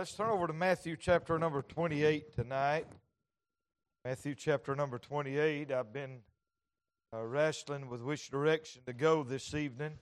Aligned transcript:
Let's 0.00 0.14
turn 0.14 0.30
over 0.30 0.46
to 0.46 0.52
Matthew 0.52 0.96
chapter 0.96 1.40
number 1.40 1.60
28 1.60 2.32
tonight. 2.32 2.86
Matthew 4.04 4.36
chapter 4.36 4.76
number 4.76 4.96
28. 4.96 5.72
I've 5.72 5.92
been 5.92 6.20
uh, 7.12 7.24
wrestling 7.24 7.90
with 7.90 8.02
which 8.02 8.30
direction 8.30 8.82
to 8.86 8.92
go 8.92 9.24
this 9.24 9.54
evening. 9.54 9.98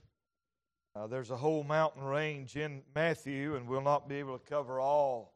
Uh, 0.95 1.07
there's 1.07 1.31
a 1.31 1.35
whole 1.35 1.63
mountain 1.63 2.03
range 2.03 2.55
in 2.55 2.83
Matthew, 2.93 3.55
and 3.55 3.67
we'll 3.67 3.81
not 3.81 4.07
be 4.07 4.17
able 4.17 4.37
to 4.37 4.45
cover 4.47 4.79
all 4.79 5.33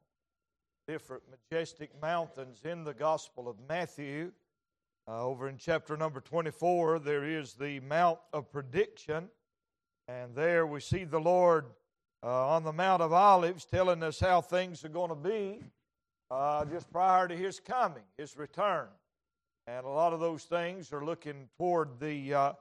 different 0.88 1.24
majestic 1.32 2.00
mountains 2.00 2.62
in 2.64 2.84
the 2.84 2.94
Gospel 2.94 3.50
of 3.50 3.56
Matthew. 3.68 4.32
Uh, 5.08 5.26
over 5.26 5.50
in 5.50 5.58
chapter 5.58 5.98
number 5.98 6.22
24, 6.22 7.00
there 7.00 7.24
is 7.24 7.56
the 7.56 7.80
Mount 7.80 8.20
of 8.32 8.52
Prediction, 8.52 9.30
and 10.08 10.36
there 10.36 10.68
we 10.68 10.82
see 10.82 11.04
the 11.04 11.20
Lord 11.20 11.66
uh, 12.24 12.48
on 12.50 12.64
the 12.64 12.74
Mount 12.74 13.02
of 13.02 13.14
Olives 13.14 13.66
telling 13.66 14.04
us 14.04 14.20
how 14.20 14.42
things 14.42 14.86
are 14.86 14.90
going 14.90 15.10
to 15.10 15.16
be 15.16 15.64
uh, 16.30 16.66
just 16.66 16.92
prior 16.92 17.28
to 17.28 17.36
his 17.36 17.60
coming, 17.60 18.04
his 18.18 18.38
return. 18.38 18.88
And 19.68 19.86
a 19.86 19.90
lot 19.90 20.14
of 20.14 20.20
those 20.20 20.44
things 20.44 20.94
are 20.94 21.04
looking 21.04 21.50
toward 21.58 22.00
the 22.00 22.34
uh, 22.34 22.54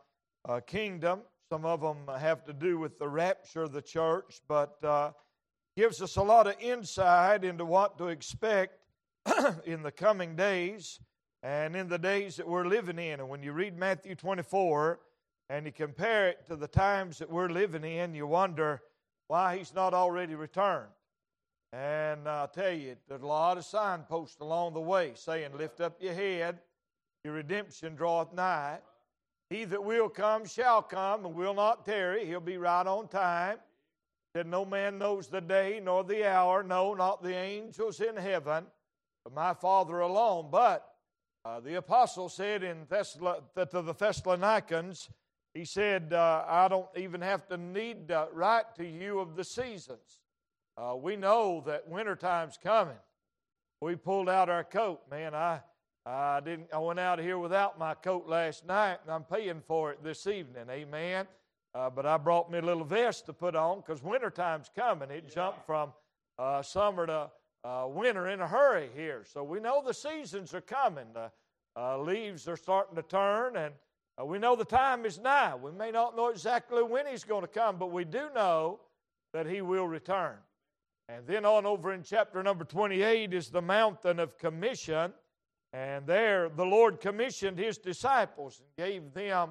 uh 0.48 0.60
kingdom. 0.60 1.20
Some 1.50 1.64
of 1.64 1.80
them 1.80 1.98
have 2.18 2.44
to 2.44 2.52
do 2.52 2.78
with 2.78 2.98
the 2.98 3.08
rapture 3.08 3.62
of 3.62 3.72
the 3.72 3.82
church, 3.82 4.40
but 4.48 4.82
uh, 4.84 5.10
gives 5.76 6.00
us 6.00 6.16
a 6.16 6.22
lot 6.22 6.46
of 6.46 6.54
insight 6.60 7.44
into 7.44 7.64
what 7.64 7.98
to 7.98 8.08
expect 8.08 8.78
in 9.64 9.82
the 9.82 9.92
coming 9.92 10.36
days 10.36 11.00
and 11.42 11.74
in 11.74 11.88
the 11.88 11.98
days 11.98 12.36
that 12.36 12.46
we're 12.46 12.66
living 12.66 12.98
in. 12.98 13.20
And 13.20 13.28
when 13.28 13.42
you 13.42 13.52
read 13.52 13.76
Matthew 13.76 14.14
24 14.14 15.00
and 15.48 15.66
you 15.66 15.72
compare 15.72 16.28
it 16.28 16.46
to 16.48 16.56
the 16.56 16.68
times 16.68 17.18
that 17.18 17.30
we're 17.30 17.48
living 17.48 17.84
in, 17.84 18.14
you 18.14 18.26
wonder 18.26 18.82
why 19.30 19.56
he's 19.56 19.72
not 19.72 19.94
already 19.94 20.34
returned. 20.34 20.90
And 21.72 22.28
I'll 22.28 22.48
tell 22.48 22.72
you, 22.72 22.96
there's 23.08 23.22
a 23.22 23.26
lot 23.26 23.58
of 23.58 23.64
signposts 23.64 24.40
along 24.40 24.74
the 24.74 24.80
way 24.80 25.12
saying, 25.14 25.56
Lift 25.56 25.80
up 25.80 26.02
your 26.02 26.14
head, 26.14 26.58
your 27.22 27.34
redemption 27.34 27.94
draweth 27.94 28.32
nigh. 28.32 28.78
He 29.48 29.64
that 29.66 29.84
will 29.84 30.08
come 30.08 30.44
shall 30.46 30.82
come 30.82 31.24
and 31.24 31.36
will 31.36 31.54
not 31.54 31.86
tarry. 31.86 32.26
He'll 32.26 32.40
be 32.40 32.56
right 32.56 32.84
on 32.84 33.06
time. 33.06 33.58
Said, 34.34 34.48
No 34.48 34.64
man 34.64 34.98
knows 34.98 35.28
the 35.28 35.40
day 35.40 35.80
nor 35.80 36.02
the 36.02 36.28
hour, 36.28 36.64
no, 36.64 36.94
not 36.94 37.22
the 37.22 37.36
angels 37.36 38.00
in 38.00 38.16
heaven, 38.16 38.64
but 39.22 39.32
my 39.32 39.54
Father 39.54 40.00
alone. 40.00 40.48
But 40.50 40.92
uh, 41.44 41.60
the 41.60 41.76
apostle 41.76 42.30
said 42.30 42.64
in 42.64 42.84
Thessala- 42.86 43.42
to 43.54 43.80
the 43.80 43.94
Thessalonians, 43.94 45.08
he 45.54 45.64
said, 45.64 46.12
uh, 46.12 46.44
I 46.46 46.68
don't 46.68 46.88
even 46.96 47.20
have 47.20 47.48
to 47.48 47.56
need 47.56 48.08
to 48.08 48.28
write 48.32 48.74
to 48.76 48.84
you 48.86 49.18
of 49.18 49.36
the 49.36 49.44
seasons. 49.44 50.20
Uh, 50.76 50.94
we 50.96 51.16
know 51.16 51.62
that 51.66 51.88
wintertime's 51.88 52.58
coming. 52.62 52.96
We 53.80 53.96
pulled 53.96 54.28
out 54.28 54.48
our 54.48 54.64
coat. 54.64 55.00
Man, 55.10 55.34
I, 55.34 55.60
I, 56.06 56.40
didn't, 56.40 56.68
I 56.72 56.78
went 56.78 57.00
out 57.00 57.18
here 57.18 57.38
without 57.38 57.78
my 57.78 57.94
coat 57.94 58.28
last 58.28 58.66
night, 58.66 58.98
and 59.02 59.12
I'm 59.12 59.24
paying 59.24 59.62
for 59.66 59.90
it 59.90 60.04
this 60.04 60.26
evening. 60.26 60.64
Amen. 60.70 61.26
Uh, 61.74 61.90
but 61.90 62.06
I 62.06 62.16
brought 62.16 62.50
me 62.50 62.58
a 62.58 62.62
little 62.62 62.84
vest 62.84 63.26
to 63.26 63.32
put 63.32 63.54
on 63.54 63.78
because 63.80 64.02
wintertime's 64.02 64.70
coming. 64.74 65.10
It 65.10 65.32
jumped 65.32 65.66
from 65.66 65.92
uh, 66.38 66.62
summer 66.62 67.06
to 67.06 67.30
uh, 67.64 67.86
winter 67.88 68.28
in 68.28 68.40
a 68.40 68.46
hurry 68.46 68.88
here. 68.94 69.24
So 69.32 69.44
we 69.44 69.60
know 69.60 69.82
the 69.84 69.94
seasons 69.94 70.54
are 70.54 70.60
coming. 70.60 71.06
The 71.12 71.30
uh, 71.76 71.98
leaves 71.98 72.48
are 72.48 72.56
starting 72.56 72.96
to 72.96 73.02
turn, 73.02 73.56
and 73.56 73.74
uh, 74.20 74.24
we 74.24 74.38
know 74.38 74.56
the 74.56 74.64
time 74.64 75.06
is 75.06 75.18
nigh. 75.18 75.54
We 75.54 75.72
may 75.72 75.90
not 75.90 76.16
know 76.16 76.28
exactly 76.28 76.82
when 76.82 77.06
He's 77.06 77.24
going 77.24 77.42
to 77.42 77.48
come, 77.48 77.78
but 77.78 77.92
we 77.92 78.04
do 78.04 78.28
know 78.34 78.80
that 79.32 79.46
He 79.46 79.62
will 79.62 79.86
return. 79.86 80.36
And 81.08 81.26
then 81.26 81.44
on 81.44 81.66
over 81.66 81.92
in 81.92 82.02
chapter 82.02 82.42
number 82.42 82.64
28 82.64 83.34
is 83.34 83.48
the 83.48 83.62
mountain 83.62 84.18
of 84.18 84.38
commission. 84.38 85.12
And 85.72 86.06
there 86.06 86.48
the 86.48 86.64
Lord 86.64 87.00
commissioned 87.00 87.58
His 87.58 87.78
disciples 87.78 88.60
and 88.60 88.86
gave 88.86 89.12
them 89.12 89.50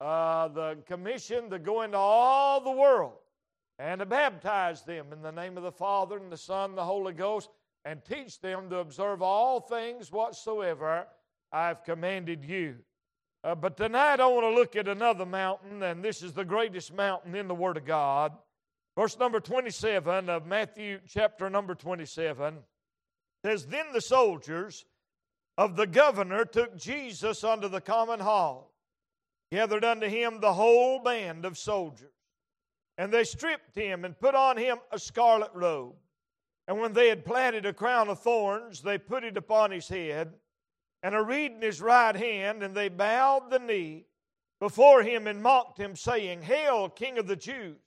uh, 0.00 0.48
the 0.48 0.78
commission 0.86 1.50
to 1.50 1.58
go 1.58 1.82
into 1.82 1.98
all 1.98 2.60
the 2.60 2.70
world 2.70 3.18
and 3.78 4.00
to 4.00 4.06
baptize 4.06 4.82
them 4.82 5.12
in 5.12 5.22
the 5.22 5.32
name 5.32 5.56
of 5.56 5.62
the 5.62 5.72
Father 5.72 6.16
and 6.16 6.32
the 6.32 6.36
Son 6.36 6.70
and 6.70 6.78
the 6.78 6.84
Holy 6.84 7.12
Ghost 7.12 7.50
and 7.84 8.04
teach 8.04 8.40
them 8.40 8.68
to 8.70 8.76
observe 8.76 9.22
all 9.22 9.60
things 9.60 10.12
whatsoever 10.12 11.06
I've 11.52 11.84
commanded 11.84 12.44
you. 12.44 12.76
Uh, 13.42 13.54
but 13.54 13.76
tonight 13.76 14.20
I 14.20 14.26
want 14.26 14.44
to 14.44 14.54
look 14.54 14.76
at 14.76 14.86
another 14.86 15.24
mountain, 15.24 15.82
and 15.82 16.04
this 16.04 16.22
is 16.22 16.34
the 16.34 16.44
greatest 16.44 16.92
mountain 16.92 17.34
in 17.34 17.48
the 17.48 17.54
Word 17.54 17.78
of 17.78 17.86
God. 17.86 18.32
Verse 18.98 19.18
number 19.18 19.40
27 19.40 20.28
of 20.28 20.46
Matthew 20.46 21.00
chapter 21.08 21.48
number 21.48 21.74
27 21.74 22.58
says, 23.42 23.66
Then 23.66 23.86
the 23.94 24.00
soldiers 24.02 24.84
of 25.56 25.76
the 25.76 25.86
governor 25.86 26.44
took 26.44 26.76
Jesus 26.76 27.42
unto 27.42 27.68
the 27.68 27.80
common 27.80 28.20
hall, 28.20 28.74
gathered 29.50 29.84
unto 29.84 30.06
him 30.06 30.40
the 30.40 30.52
whole 30.52 30.98
band 30.98 31.46
of 31.46 31.56
soldiers. 31.56 32.12
And 32.98 33.10
they 33.10 33.24
stripped 33.24 33.74
him 33.74 34.04
and 34.04 34.20
put 34.20 34.34
on 34.34 34.58
him 34.58 34.76
a 34.92 34.98
scarlet 34.98 35.50
robe. 35.54 35.94
And 36.68 36.78
when 36.78 36.92
they 36.92 37.08
had 37.08 37.24
planted 37.24 37.64
a 37.64 37.72
crown 37.72 38.08
of 38.08 38.20
thorns, 38.20 38.82
they 38.82 38.98
put 38.98 39.24
it 39.24 39.38
upon 39.38 39.70
his 39.70 39.88
head 39.88 40.34
and 41.02 41.14
a 41.14 41.22
reed 41.22 41.52
in 41.52 41.62
his 41.62 41.80
right 41.80 42.14
hand, 42.14 42.62
and 42.62 42.74
they 42.74 42.88
bowed 42.88 43.50
the 43.50 43.58
knee 43.58 44.06
before 44.60 45.02
him 45.02 45.26
and 45.26 45.42
mocked 45.42 45.78
him, 45.78 45.96
saying, 45.96 46.42
Hail, 46.42 46.88
King 46.88 47.18
of 47.18 47.26
the 47.26 47.36
Jews! 47.36 47.78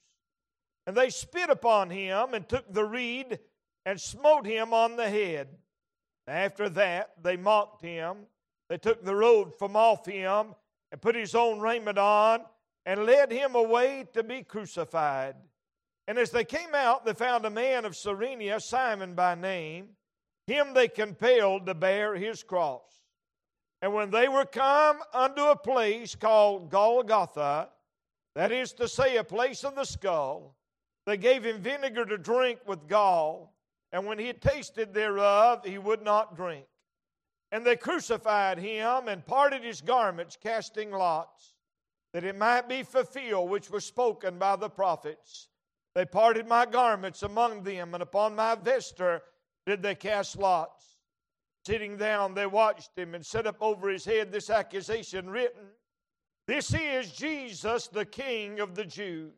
And 0.85 0.97
they 0.97 1.09
spit 1.09 1.49
upon 1.49 1.89
him 1.89 2.33
and 2.33 2.47
took 2.47 2.71
the 2.73 2.83
reed 2.83 3.39
and 3.85 3.99
smote 3.99 4.45
him 4.45 4.73
on 4.73 4.95
the 4.95 5.09
head. 5.09 5.47
After 6.27 6.69
that, 6.69 7.11
they 7.21 7.37
mocked 7.37 7.81
him. 7.81 8.17
They 8.69 8.77
took 8.77 9.03
the 9.03 9.15
robe 9.15 9.57
from 9.57 9.75
off 9.75 10.05
him 10.05 10.55
and 10.91 11.01
put 11.01 11.15
his 11.15 11.35
own 11.35 11.59
raiment 11.59 11.97
on 11.97 12.41
and 12.85 13.05
led 13.05 13.31
him 13.31 13.55
away 13.55 14.07
to 14.13 14.23
be 14.23 14.43
crucified. 14.43 15.35
And 16.07 16.17
as 16.17 16.31
they 16.31 16.43
came 16.43 16.73
out, 16.73 17.05
they 17.05 17.13
found 17.13 17.45
a 17.45 17.49
man 17.49 17.85
of 17.85 17.95
Cyrene, 17.95 18.59
Simon 18.59 19.13
by 19.13 19.35
name. 19.35 19.89
Him 20.47 20.73
they 20.73 20.89
compelled 20.89 21.65
to 21.65 21.73
bear 21.73 22.15
his 22.15 22.43
cross. 22.43 23.02
And 23.83 23.93
when 23.93 24.11
they 24.11 24.29
were 24.29 24.45
come 24.45 24.99
unto 25.13 25.41
a 25.41 25.57
place 25.57 26.15
called 26.15 26.69
Golgotha, 26.69 27.67
that 28.33 28.49
is 28.49 28.71
to 28.75 28.87
say, 28.87 29.17
a 29.17 29.25
place 29.25 29.65
of 29.65 29.75
the 29.75 29.83
skull, 29.83 30.55
they 31.05 31.17
gave 31.17 31.43
him 31.43 31.59
vinegar 31.59 32.05
to 32.05 32.17
drink 32.17 32.59
with 32.65 32.87
gall. 32.87 33.53
And 33.91 34.05
when 34.05 34.17
he 34.17 34.27
had 34.27 34.41
tasted 34.41 34.93
thereof, 34.93 35.65
he 35.65 35.79
would 35.79 36.01
not 36.01 36.37
drink. 36.37 36.63
And 37.51 37.65
they 37.65 37.75
crucified 37.75 38.57
him 38.57 39.09
and 39.09 39.25
parted 39.25 39.65
his 39.65 39.81
garments, 39.81 40.37
casting 40.41 40.89
lots, 40.89 41.53
that 42.13 42.23
it 42.23 42.37
might 42.37 42.69
be 42.69 42.83
fulfilled 42.83 43.49
which 43.49 43.69
was 43.69 43.83
spoken 43.83 44.39
by 44.39 44.55
the 44.55 44.69
prophets. 44.69 45.49
They 45.93 46.05
parted 46.05 46.47
my 46.47 46.65
garments 46.65 47.21
among 47.21 47.63
them, 47.63 47.93
and 47.93 48.01
upon 48.01 48.33
my 48.33 48.55
vesture 48.55 49.23
did 49.65 49.83
they 49.83 49.95
cast 49.95 50.37
lots. 50.37 50.92
Sitting 51.65 51.95
down, 51.95 52.33
they 52.33 52.45
watched 52.45 52.97
him 52.97 53.15
and 53.15 53.25
set 53.25 53.47
up 53.47 53.57
over 53.61 53.89
his 53.89 54.03
head 54.03 54.31
this 54.31 54.49
accusation 54.49 55.29
written 55.29 55.67
This 56.47 56.73
is 56.73 57.11
Jesus, 57.11 57.87
the 57.87 58.05
King 58.05 58.59
of 58.59 58.75
the 58.75 58.83
Jews. 58.83 59.33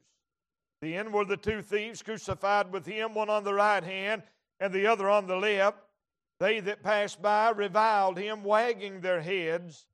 Then 0.81 1.11
were 1.11 1.25
the 1.25 1.37
two 1.37 1.61
thieves 1.61 2.01
crucified 2.01 2.71
with 2.71 2.85
him, 2.85 3.13
one 3.13 3.29
on 3.29 3.43
the 3.43 3.53
right 3.53 3.83
hand 3.83 4.23
and 4.59 4.73
the 4.73 4.87
other 4.87 5.09
on 5.09 5.27
the 5.27 5.35
left. 5.35 5.77
They 6.39 6.59
that 6.61 6.83
passed 6.83 7.21
by 7.21 7.51
reviled 7.51 8.17
him, 8.17 8.43
wagging 8.43 9.01
their 9.01 9.21
heads, 9.21 9.85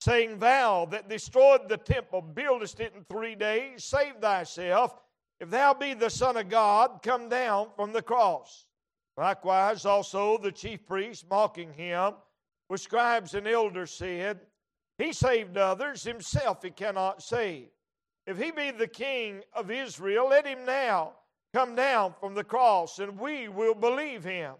saying, 0.00 0.38
Thou 0.38 0.86
that 0.86 1.08
destroyed 1.08 1.68
the 1.68 1.76
temple, 1.76 2.22
buildest 2.22 2.80
it 2.80 2.92
in 2.96 3.04
three 3.04 3.34
days, 3.34 3.84
save 3.84 4.16
thyself. 4.16 4.94
If 5.38 5.50
thou 5.50 5.74
be 5.74 5.94
the 5.94 6.10
Son 6.10 6.36
of 6.36 6.48
God, 6.48 7.00
come 7.02 7.28
down 7.28 7.68
from 7.76 7.92
the 7.92 8.02
cross. 8.02 8.66
Likewise, 9.16 9.86
also 9.86 10.36
the 10.36 10.52
chief 10.52 10.84
priests, 10.86 11.24
mocking 11.28 11.72
him, 11.72 12.14
with 12.68 12.80
scribes 12.80 13.34
and 13.34 13.46
elders, 13.46 13.90
said, 13.90 14.40
He 14.98 15.12
saved 15.12 15.56
others, 15.56 16.02
himself 16.02 16.62
he 16.62 16.70
cannot 16.70 17.22
save. 17.22 17.68
If 18.26 18.38
he 18.38 18.50
be 18.50 18.72
the 18.72 18.88
king 18.88 19.42
of 19.54 19.70
Israel, 19.70 20.28
let 20.28 20.46
him 20.46 20.64
now 20.66 21.12
come 21.54 21.74
down 21.74 22.14
from 22.20 22.34
the 22.34 22.44
cross, 22.44 22.98
and 22.98 23.18
we 23.18 23.48
will 23.48 23.74
believe 23.74 24.24
him. 24.24 24.54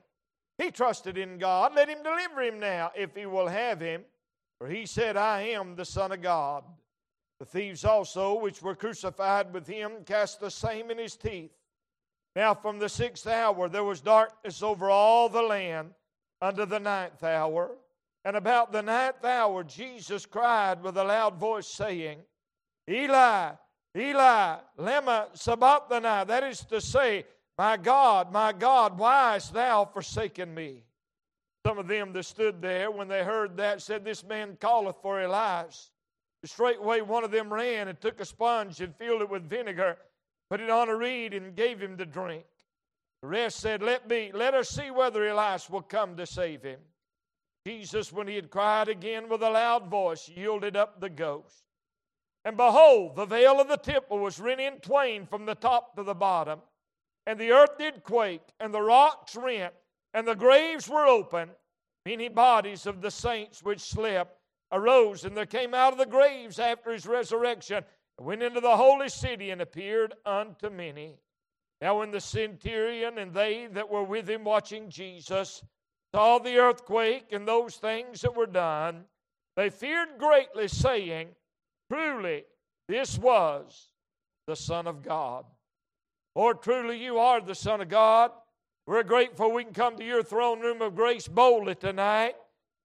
He 0.57 0.71
trusted 0.71 1.19
in 1.19 1.37
God, 1.37 1.75
let 1.75 1.89
him 1.89 2.03
deliver 2.03 2.43
him 2.43 2.59
now, 2.59 2.93
if 2.95 3.15
he 3.15 3.27
will 3.27 3.49
have 3.49 3.81
him. 3.81 4.05
For 4.59 4.69
he 4.69 4.87
said, 4.87 5.17
I 5.17 5.43
am 5.43 5.77
the 5.77 5.85
Son 5.85 6.13
of 6.13 6.23
God. 6.23 6.65
The 7.39 7.45
thieves 7.45 7.85
also, 7.85 8.39
which 8.39 8.63
were 8.63 8.75
crucified 8.75 9.53
with 9.53 9.67
him, 9.67 10.05
cast 10.07 10.41
the 10.41 10.51
same 10.51 10.91
in 10.91 10.97
his 10.97 11.17
teeth. 11.17 11.53
Now, 12.37 12.53
from 12.53 12.79
the 12.79 12.91
sixth 12.91 13.27
hour, 13.27 13.67
there 13.71 13.83
was 13.83 14.03
darkness 14.03 14.63
over 14.63 14.91
all 14.91 15.31
the 15.31 15.41
land 15.41 15.93
unto 16.43 16.67
the 16.67 16.79
ninth 16.79 17.25
hour. 17.25 17.71
And 18.27 18.37
about 18.37 18.73
the 18.73 18.83
ninth 18.83 19.25
hour, 19.25 19.65
Jesus 19.65 20.27
cried 20.27 20.83
with 20.83 20.99
a 20.99 21.05
loud 21.05 21.37
voice, 21.41 21.67
saying, 21.67 22.19
Eli, 22.91 23.53
Eli, 23.97 24.57
lema 24.79 25.29
sabachthani. 25.35 26.27
That 26.27 26.45
is 26.45 26.61
to 26.67 26.79
say, 26.79 27.25
My 27.57 27.79
God, 27.79 28.31
my 28.31 28.53
God, 28.53 28.99
why 28.99 29.33
hast 29.33 29.55
thou 29.55 29.87
forsaken 29.87 30.53
me? 30.53 30.83
Some 31.67 31.79
of 31.79 31.89
them 31.89 32.13
that 32.13 32.25
stood 32.25 32.61
there, 32.61 32.91
when 32.91 33.09
they 33.09 33.25
heard 33.25 33.57
that, 33.57 33.81
said, 33.81 34.05
This 34.05 34.23
man 34.23 34.59
calleth 34.61 34.97
for 35.01 35.23
Elias. 35.23 35.91
Straightway 36.45 37.01
one 37.01 37.25
of 37.25 37.31
them 37.31 37.51
ran 37.51 37.89
and 37.89 37.99
took 37.99 38.21
a 38.21 38.27
sponge 38.27 38.83
and 38.83 38.95
filled 38.95 39.23
it 39.23 39.31
with 39.31 39.49
vinegar, 39.49 39.97
put 40.51 40.61
it 40.61 40.71
on 40.71 40.89
a 40.89 40.97
reed, 40.97 41.35
and 41.35 41.57
gave 41.57 41.81
him 41.81 41.97
to 41.99 42.07
drink. 42.07 42.45
The 43.23 43.29
rest 43.29 43.59
said, 43.59 43.83
Let 43.83 44.09
me, 44.09 44.31
let 44.33 44.55
us 44.55 44.69
see 44.69 44.91
whether 44.91 45.29
Elias 45.29 45.69
will 45.69 45.83
come 45.83 46.17
to 46.17 46.27
save 46.27 46.63
him. 46.63 46.81
Jesus, 47.67 48.13
when 48.13 48.29
he 48.29 48.37
had 48.37 48.51
cried 48.51 48.89
again 48.89 49.29
with 49.29 49.43
a 49.43 49.51
loud 49.51 49.89
voice, 49.89 50.29
yielded 50.29 50.77
up 50.77 51.01
the 51.01 51.11
ghost. 51.11 51.65
And 52.45 52.57
behold, 52.57 53.17
the 53.17 53.27
veil 53.27 53.61
of 53.61 53.67
the 53.67 53.77
temple 53.77 54.21
was 54.21 54.39
rent 54.39 54.61
in 54.61 54.75
twain 54.75 55.27
from 55.27 55.47
the 55.47 55.57
top 55.57 55.97
to 55.97 56.05
the 56.05 56.15
bottom, 56.15 56.61
and 57.27 57.41
the 57.41 57.51
earth 57.51 57.77
did 57.77 58.05
quake, 58.05 58.53
and 58.61 58.73
the 58.73 58.83
rocks 58.83 59.35
rent, 59.35 59.75
and 60.15 60.29
the 60.29 60.37
graves 60.37 60.89
were 60.89 61.07
open. 61.07 61.51
Many 62.05 62.29
bodies 62.29 62.87
of 62.87 63.01
the 63.01 63.11
saints 63.11 63.65
which 63.65 63.81
slept 63.81 64.39
arose, 64.71 65.25
and 65.25 65.37
there 65.37 65.45
came 65.45 65.75
out 65.75 65.93
of 65.93 65.99
the 65.99 66.07
graves 66.07 66.61
after 66.61 66.93
his 66.93 67.05
resurrection, 67.05 67.83
went 68.25 68.43
into 68.43 68.61
the 68.61 68.77
holy 68.77 69.09
city, 69.09 69.51
and 69.51 69.61
appeared 69.61 70.15
unto 70.25 70.71
many. 70.71 71.19
Now, 71.81 71.99
when 71.99 72.11
the 72.11 72.21
centurion 72.21 73.19
and 73.19 73.35
they 73.35 73.67
that 73.73 73.91
were 73.91 74.05
with 74.05 74.29
him 74.29 74.45
watching 74.45 74.89
Jesus 74.89 75.63
saw 76.15 76.39
the 76.39 76.57
earthquake 76.57 77.27
and 77.33 77.47
those 77.47 77.77
things 77.77 78.23
that 78.23 78.35
were 78.35 78.47
done, 78.47 79.05
they 79.57 79.69
feared 79.71 80.19
greatly, 80.19 80.69
saying, 80.69 81.29
Truly, 81.91 82.45
this 82.89 83.19
was 83.19 83.91
the 84.47 84.57
Son 84.57 84.87
of 84.87 85.03
God. 85.03 85.45
Lord, 86.35 86.63
truly 86.63 87.03
you 87.03 87.19
are 87.19 87.41
the 87.41 87.55
Son 87.55 87.81
of 87.81 87.89
God. 87.89 88.31
We're 88.87 89.03
grateful 89.03 89.51
we 89.51 89.65
can 89.65 89.73
come 89.73 89.97
to 89.97 90.05
your 90.05 90.23
throne 90.23 90.61
room 90.61 90.81
of 90.81 90.95
grace 90.95 91.27
boldly 91.27 91.75
tonight 91.75 92.35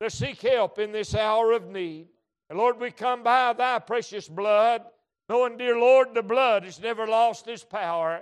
to 0.01 0.10
seek 0.10 0.42
help 0.42 0.80
in 0.80 0.92
this 0.92 1.13
hour 1.13 1.51
of 1.51 1.68
need. 1.68 2.07
And 2.50 2.57
Lord, 2.57 2.80
we 2.80 2.92
come 2.92 3.24
by 3.24 3.54
thy 3.54 3.80
precious 3.80 4.28
blood, 4.28 4.83
knowing, 5.29 5.57
dear 5.57 5.77
Lord, 5.77 6.13
the 6.13 6.23
blood 6.23 6.63
has 6.63 6.81
never 6.81 7.07
lost 7.07 7.47
its 7.47 7.63
power. 7.63 8.21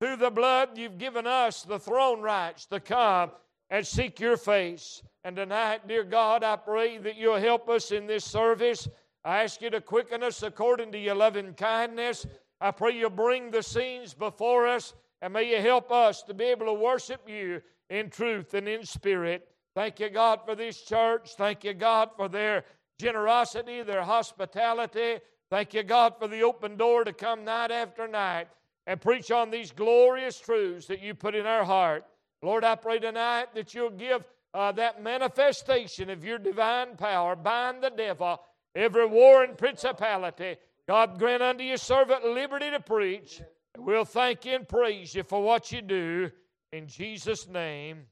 Through 0.00 0.16
the 0.16 0.30
blood, 0.30 0.76
you've 0.76 0.98
given 0.98 1.26
us 1.26 1.62
the 1.62 1.78
throne 1.78 2.20
rights 2.20 2.66
to 2.66 2.80
come 2.80 3.30
and 3.70 3.86
seek 3.86 4.20
your 4.20 4.36
face. 4.36 5.02
And 5.24 5.36
tonight, 5.36 5.86
dear 5.86 6.04
God, 6.04 6.44
I 6.44 6.56
pray 6.56 6.98
that 6.98 7.16
you'll 7.16 7.36
help 7.36 7.68
us 7.68 7.90
in 7.90 8.06
this 8.06 8.24
service. 8.24 8.88
I 9.24 9.42
ask 9.42 9.60
you 9.60 9.70
to 9.70 9.80
quicken 9.80 10.22
us 10.22 10.42
according 10.42 10.92
to 10.92 10.98
your 10.98 11.16
loving 11.16 11.54
kindness. 11.54 12.26
I 12.60 12.70
pray 12.70 12.92
you 12.92 13.10
bring 13.10 13.50
the 13.50 13.62
scenes 13.62 14.14
before 14.14 14.66
us, 14.66 14.94
and 15.20 15.32
may 15.32 15.50
you 15.50 15.60
help 15.60 15.92
us 15.92 16.22
to 16.22 16.34
be 16.34 16.44
able 16.44 16.66
to 16.66 16.72
worship 16.72 17.28
you 17.28 17.60
in 17.90 18.10
truth 18.10 18.54
and 18.54 18.68
in 18.68 18.84
spirit. 18.84 19.48
Thank 19.74 20.00
you, 20.00 20.10
God, 20.10 20.40
for 20.44 20.54
this 20.54 20.82
church. 20.82 21.34
Thank 21.36 21.64
you, 21.64 21.74
God, 21.74 22.10
for 22.16 22.28
their 22.28 22.64
generosity, 22.98 23.82
their 23.82 24.02
hospitality. 24.02 25.18
Thank 25.50 25.74
you, 25.74 25.82
God, 25.82 26.14
for 26.18 26.28
the 26.28 26.42
open 26.42 26.76
door 26.76 27.04
to 27.04 27.12
come 27.12 27.44
night 27.44 27.70
after 27.70 28.06
night 28.06 28.48
and 28.86 29.00
preach 29.00 29.30
on 29.30 29.50
these 29.50 29.72
glorious 29.72 30.38
truths 30.38 30.86
that 30.86 31.02
you 31.02 31.14
put 31.14 31.34
in 31.34 31.46
our 31.46 31.64
heart. 31.64 32.04
Lord, 32.42 32.64
I 32.64 32.74
pray 32.74 32.98
tonight 32.98 33.54
that 33.54 33.74
you'll 33.74 33.90
give 33.90 34.24
uh, 34.54 34.72
that 34.72 35.02
manifestation 35.02 36.10
of 36.10 36.24
your 36.24 36.38
divine 36.38 36.96
power. 36.96 37.34
Bind 37.34 37.82
the 37.82 37.90
devil, 37.90 38.40
every 38.74 39.06
war 39.06 39.42
and 39.42 39.56
principality. 39.56 40.56
God 40.86 41.18
grant 41.18 41.42
unto 41.42 41.64
your 41.64 41.76
servant 41.76 42.24
liberty 42.24 42.70
to 42.70 42.80
preach. 42.80 43.42
We'll 43.76 44.04
thank 44.04 44.44
you 44.44 44.54
and 44.54 44.68
praise 44.68 45.14
you 45.14 45.22
for 45.22 45.42
what 45.42 45.70
you 45.72 45.82
do. 45.82 46.30
In 46.72 46.86
Jesus' 46.86 47.46
name, 47.48 48.06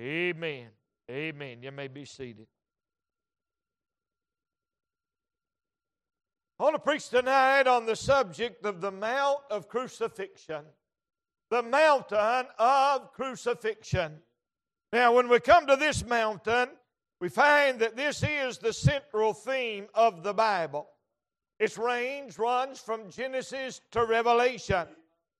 amen. 0.00 0.68
Amen. 1.10 1.62
You 1.62 1.72
may 1.72 1.88
be 1.88 2.04
seated. 2.04 2.46
I 6.62 6.64
want 6.64 6.76
to 6.76 6.80
preach 6.80 7.08
tonight 7.08 7.66
on 7.66 7.86
the 7.86 7.96
subject 7.96 8.64
of 8.64 8.80
the 8.80 8.92
Mount 8.92 9.40
of 9.50 9.68
Crucifixion 9.68 10.62
the 11.50 11.60
mountain 11.60 12.46
of 12.56 13.12
crucifixion. 13.14 14.20
Now, 14.92 15.12
when 15.12 15.28
we 15.28 15.40
come 15.40 15.66
to 15.66 15.74
this 15.74 16.06
mountain, 16.06 16.68
we 17.20 17.30
find 17.30 17.80
that 17.80 17.96
this 17.96 18.22
is 18.22 18.58
the 18.58 18.72
central 18.72 19.34
theme 19.34 19.88
of 19.92 20.22
the 20.22 20.32
Bible. 20.32 20.86
Its 21.58 21.76
range 21.76 22.38
runs 22.38 22.78
from 22.78 23.10
Genesis 23.10 23.80
to 23.90 24.04
Revelation. 24.04 24.86